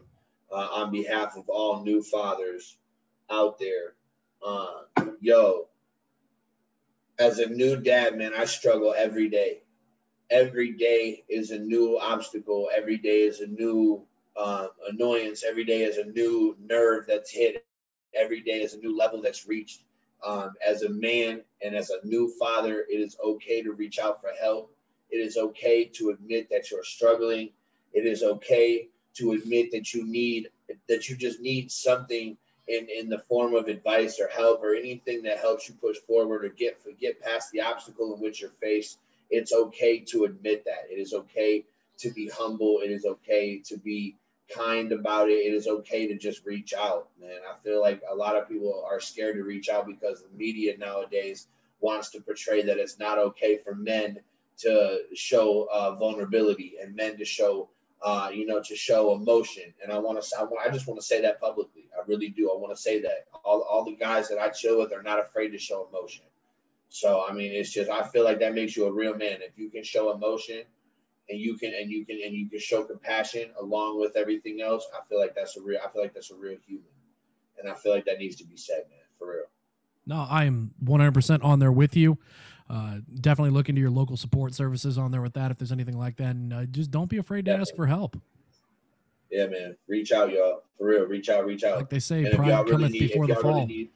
[0.51, 2.79] uh, on behalf of all new fathers
[3.31, 3.95] out there
[4.47, 4.83] uh,
[5.21, 5.69] yo
[7.23, 9.63] as a new dad man i struggle every day.
[10.31, 12.71] Every day is a new obstacle.
[12.75, 14.03] Every day is a new
[14.37, 15.45] um, annoyance.
[15.49, 17.65] Every day is a new nerve that's hit.
[18.15, 19.83] Every day is a new level that's reached.
[20.27, 24.21] Um, as a man and as a new father, it is okay to reach out
[24.21, 24.73] for help.
[25.11, 27.51] It is okay to admit that you're struggling.
[27.93, 30.49] It is okay to admit that you need
[30.89, 32.37] that you just need something
[32.69, 36.45] in in the form of advice or help or anything that helps you push forward
[36.45, 38.99] or get get past the obstacle in which you're faced,
[39.31, 40.89] it's okay to admit that.
[40.91, 41.65] It is okay
[41.99, 42.81] to be humble.
[42.83, 44.17] It is okay to be
[44.55, 45.35] kind about it.
[45.35, 47.39] It is okay to just reach out, man.
[47.49, 50.77] I feel like a lot of people are scared to reach out because the media
[50.77, 51.47] nowadays
[51.81, 54.21] wants to portray that it's not okay for men
[54.59, 57.69] to show uh, vulnerability and men to show,
[58.05, 59.73] uh, you know, to show emotion.
[59.83, 61.89] And I want to, I, I just want to say that publicly.
[61.97, 62.51] I really do.
[62.51, 65.21] I want to say that all, all the guys that I chill with are not
[65.21, 66.25] afraid to show emotion.
[66.89, 69.57] So I mean, it's just I feel like that makes you a real man if
[69.57, 70.63] you can show emotion
[71.31, 74.87] and you can and you can and you can show compassion along with everything else.
[74.95, 75.81] I feel like that's a real.
[75.83, 76.85] I feel like that's a real human,
[77.59, 79.45] and I feel like that needs to be said, man, for real.
[80.05, 82.19] No, I am 100% on there with you.
[82.71, 85.99] Uh, definitely look into your local support services on there with that if there's anything
[85.99, 88.17] like that, and uh, just don't be afraid to ask for help.
[89.31, 90.63] Yeah, man, reach out, y'all.
[90.79, 91.77] For real, reach out, reach out.
[91.77, 93.55] Like they say, and pride cometh need, before the fall.
[93.55, 93.91] Really need,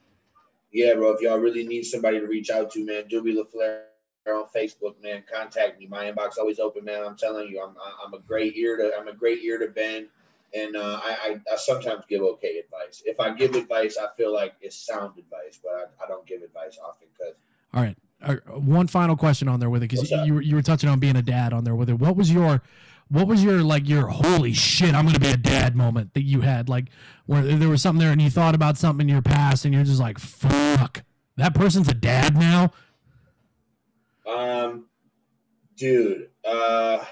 [0.71, 1.11] yeah, bro.
[1.11, 3.81] If y'all really need somebody to reach out to, man, Doobie LaFleur
[4.27, 5.23] on Facebook, man.
[5.31, 5.87] Contact me.
[5.87, 7.03] My inbox always open, man.
[7.03, 10.07] I'm telling you, I'm I'm a great ear to I'm a great ear to bend,
[10.53, 13.03] and uh, I, I, I sometimes give okay advice.
[13.05, 16.41] If I give advice, I feel like it's sound advice, but I, I don't give
[16.41, 17.35] advice often because.
[17.73, 17.97] All right.
[18.21, 20.99] Uh, one final question on there with it because you, you, you were touching on
[20.99, 21.99] being a dad on there with it.
[21.99, 22.61] What was your
[23.09, 26.41] what was your like your holy shit i'm gonna be a dad moment that you
[26.41, 26.89] had like
[27.25, 29.85] where there was something there and you thought about something in your past and you're
[29.85, 31.03] just like fuck
[31.37, 32.69] that person's a dad now
[34.27, 34.85] um,
[35.77, 37.03] dude, uh,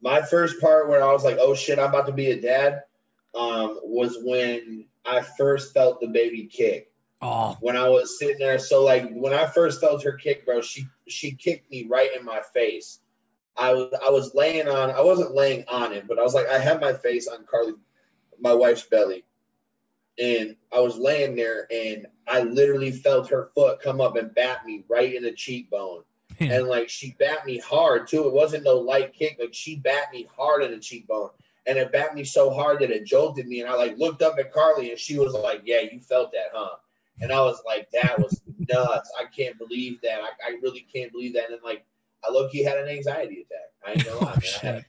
[0.00, 2.84] my first part where I was like, "Oh shit, I'm about to be a dad,"
[3.34, 6.90] um, was when I first felt the baby kick.
[7.28, 7.56] Oh.
[7.60, 10.86] When I was sitting there, so like when I first felt her kick, bro, she
[11.08, 13.00] she kicked me right in my face.
[13.56, 16.46] I was I was laying on, I wasn't laying on it, but I was like,
[16.46, 17.74] I had my face on Carly,
[18.38, 19.24] my wife's belly,
[20.20, 24.64] and I was laying there and I literally felt her foot come up and bat
[24.64, 26.02] me right in the cheekbone.
[26.38, 28.28] And like she bat me hard too.
[28.28, 31.30] It wasn't no light kick, like she bat me hard in the cheekbone.
[31.66, 33.62] And it bat me so hard that it jolted me.
[33.62, 36.50] And I like looked up at Carly and she was like, Yeah, you felt that,
[36.52, 36.76] huh?
[37.20, 39.10] And I was like, That was nuts.
[39.18, 40.20] I can't believe that.
[40.20, 41.50] I, I really can't believe that.
[41.50, 41.84] And like
[42.26, 43.70] I look he had an anxiety attack.
[43.86, 44.58] I ain't gonna lie, oh.
[44.62, 44.84] I, had,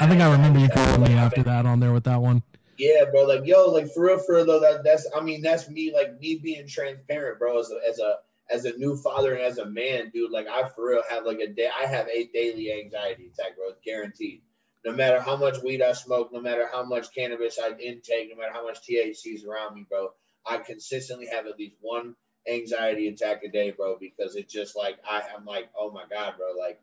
[0.00, 2.42] I, think I remember you calling me after that on there with that one.
[2.78, 3.24] Yeah, bro.
[3.24, 4.60] Like, yo, like for real, for real though.
[4.60, 7.58] That that's I mean, that's me, like me being transparent, bro.
[7.58, 8.16] As a as a
[8.50, 10.30] as a new father and as a man, dude.
[10.30, 11.68] Like I for real have like a day.
[11.68, 13.70] I have a daily anxiety attack, bro.
[13.70, 14.42] It's guaranteed.
[14.84, 18.36] No matter how much weed I smoke, no matter how much cannabis I intake, no
[18.36, 20.10] matter how much THC is around me, bro,
[20.48, 22.14] I consistently have at least one
[22.48, 23.96] anxiety attack a day, bro.
[23.98, 26.80] Because it's just like I, I'm like, oh my god, bro, like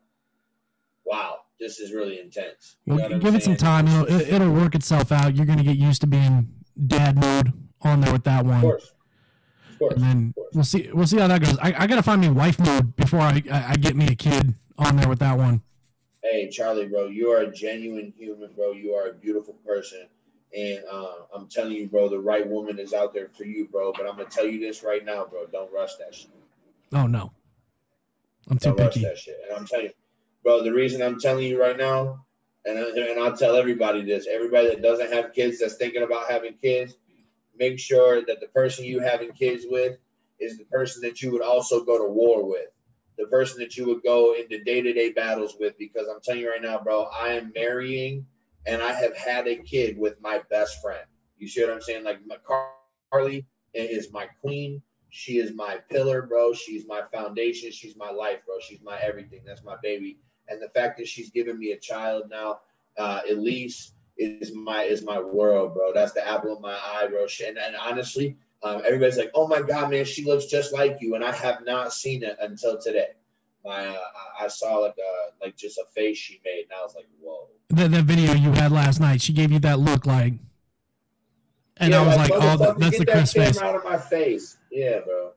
[1.06, 2.76] wow, this is really intense.
[2.84, 3.86] You well, give it some time.
[3.86, 5.36] It'll, it'll work itself out.
[5.36, 6.48] You're going to get used to being
[6.86, 7.52] dad mode
[7.82, 8.56] on there with that one.
[8.56, 8.92] Of course.
[9.72, 9.94] Of course.
[9.94, 10.90] And then we'll see.
[10.92, 11.56] We'll see how that goes.
[11.58, 14.14] I, I got to find me wife mode before I, I, I get me a
[14.14, 15.62] kid on there with that one.
[16.22, 18.72] Hey, Charlie, bro, you are a genuine human, bro.
[18.72, 20.08] You are a beautiful person.
[20.54, 23.92] And uh, I'm telling you, bro, the right woman is out there for you, bro.
[23.92, 25.46] But I'm gonna tell you this right now, bro.
[25.46, 26.30] Don't rush that shit.
[26.92, 27.32] Oh no,
[28.48, 29.04] I'm too Don't picky.
[29.04, 29.40] Rush that shit.
[29.48, 29.92] And I'm telling you,
[30.42, 30.62] bro.
[30.62, 32.24] The reason I'm telling you right now,
[32.64, 36.54] and and I'll tell everybody this: everybody that doesn't have kids, that's thinking about having
[36.54, 36.94] kids,
[37.58, 39.98] make sure that the person you having kids with
[40.38, 42.68] is the person that you would also go to war with,
[43.18, 45.76] the person that you would go into day to day battles with.
[45.76, 48.26] Because I'm telling you right now, bro, I am marrying,
[48.66, 51.04] and I have had a kid with my best friend.
[51.38, 52.04] You see what I'm saying?
[52.04, 52.20] Like
[53.12, 54.82] Carly is my queen.
[55.10, 56.52] She is my pillar, bro.
[56.52, 57.70] She's my foundation.
[57.70, 58.56] She's my life, bro.
[58.60, 59.40] She's my everything.
[59.46, 62.60] That's my baby and the fact that she's given me a child now,
[62.98, 65.92] uh, Elise is my is my world, bro.
[65.92, 67.26] That's the apple of my eye, bro.
[67.46, 71.14] And, and honestly, um, everybody's like, "Oh my god, man, she looks just like you,"
[71.14, 73.10] and I have not seen it until today.
[73.64, 73.98] My uh,
[74.40, 77.08] I saw like a uh, like just a face she made, and I was like,
[77.20, 80.34] "Whoa!" That that video you had last night, she gave you that look, like,
[81.78, 84.56] and yeah, I was like, "Oh, that, that's the Chris face." Out of my face,
[84.70, 85.32] yeah, bro.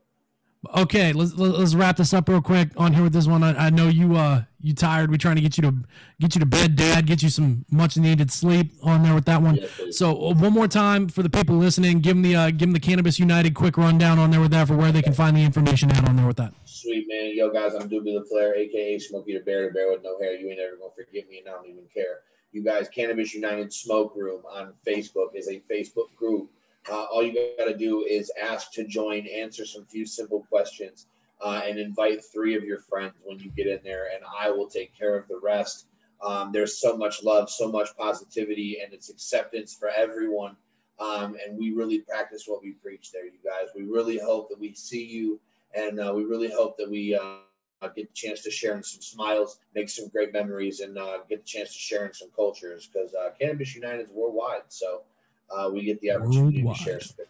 [0.75, 3.43] Okay, let's let's wrap this up real quick on here with this one.
[3.43, 5.09] I, I know you uh you tired.
[5.09, 5.73] We're trying to get you to
[6.19, 7.05] get you to bed, Dad.
[7.05, 9.59] Get you some much needed sleep on there with that one.
[9.91, 12.73] so uh, one more time for the people listening, give them the uh, give them
[12.73, 15.43] the Cannabis United quick rundown on there with that for where they can find the
[15.43, 16.53] information out on there with that.
[16.89, 20.17] Sweet man, yo guys, I'm Doobie LaFleur, aka Smokey the Bear, the Bear with no
[20.17, 20.33] hair.
[20.33, 22.21] You ain't ever gonna forget me, and I don't even care.
[22.51, 26.49] You guys, Cannabis United Smoke Room on Facebook is a Facebook group
[26.91, 31.05] uh, all you got to do is ask to join, answer some few simple questions,
[31.41, 34.67] uh, and invite three of your friends when you get in there, and I will
[34.67, 35.85] take care of the rest.
[36.23, 40.57] Um, there's so much love, so much positivity, and it's acceptance for everyone
[40.99, 43.69] Um, and we really practice what we preach there, you guys.
[43.75, 45.39] We really hope that we see you,
[45.73, 49.01] and uh, we really hope that we uh, get the chance to share in some
[49.01, 52.89] smiles, make some great memories, and uh, get the chance to share in some cultures
[52.91, 54.63] because uh, Cannabis United is worldwide.
[54.69, 55.03] So
[55.49, 56.77] uh, we get the opportunity worldwide.
[56.77, 57.01] to share.
[57.01, 57.25] Some,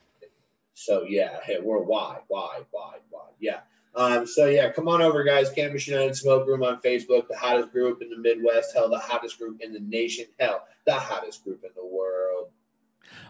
[0.74, 3.34] so yeah, hey, worldwide, wide, wide, wide.
[3.40, 3.60] Yeah.
[3.96, 5.50] Um, so yeah, come on over, guys.
[5.50, 9.38] Cannabis United Smoke Room on Facebook, the hottest group in the Midwest, hell, the hottest
[9.40, 12.50] group in the nation, hell, the hottest group in the world.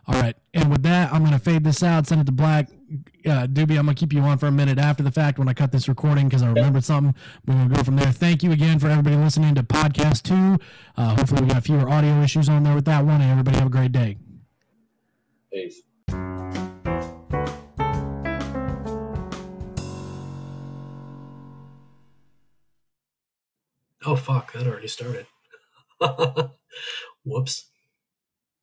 [0.07, 0.35] All right.
[0.69, 2.69] And with that, I'm going to fade this out, send it to Black.
[3.25, 5.49] Uh, Doobie, I'm going to keep you on for a minute after the fact when
[5.49, 7.15] I cut this recording because I remembered something.
[7.47, 8.11] We're going to go from there.
[8.11, 10.63] Thank you again for everybody listening to podcast two.
[10.95, 13.19] Uh, hopefully, we got fewer audio issues on there with that one.
[13.19, 14.17] And everybody have a great day.
[15.51, 15.81] Peace.
[24.05, 24.53] Oh, fuck.
[24.53, 25.25] That already started.
[27.25, 27.68] Whoops.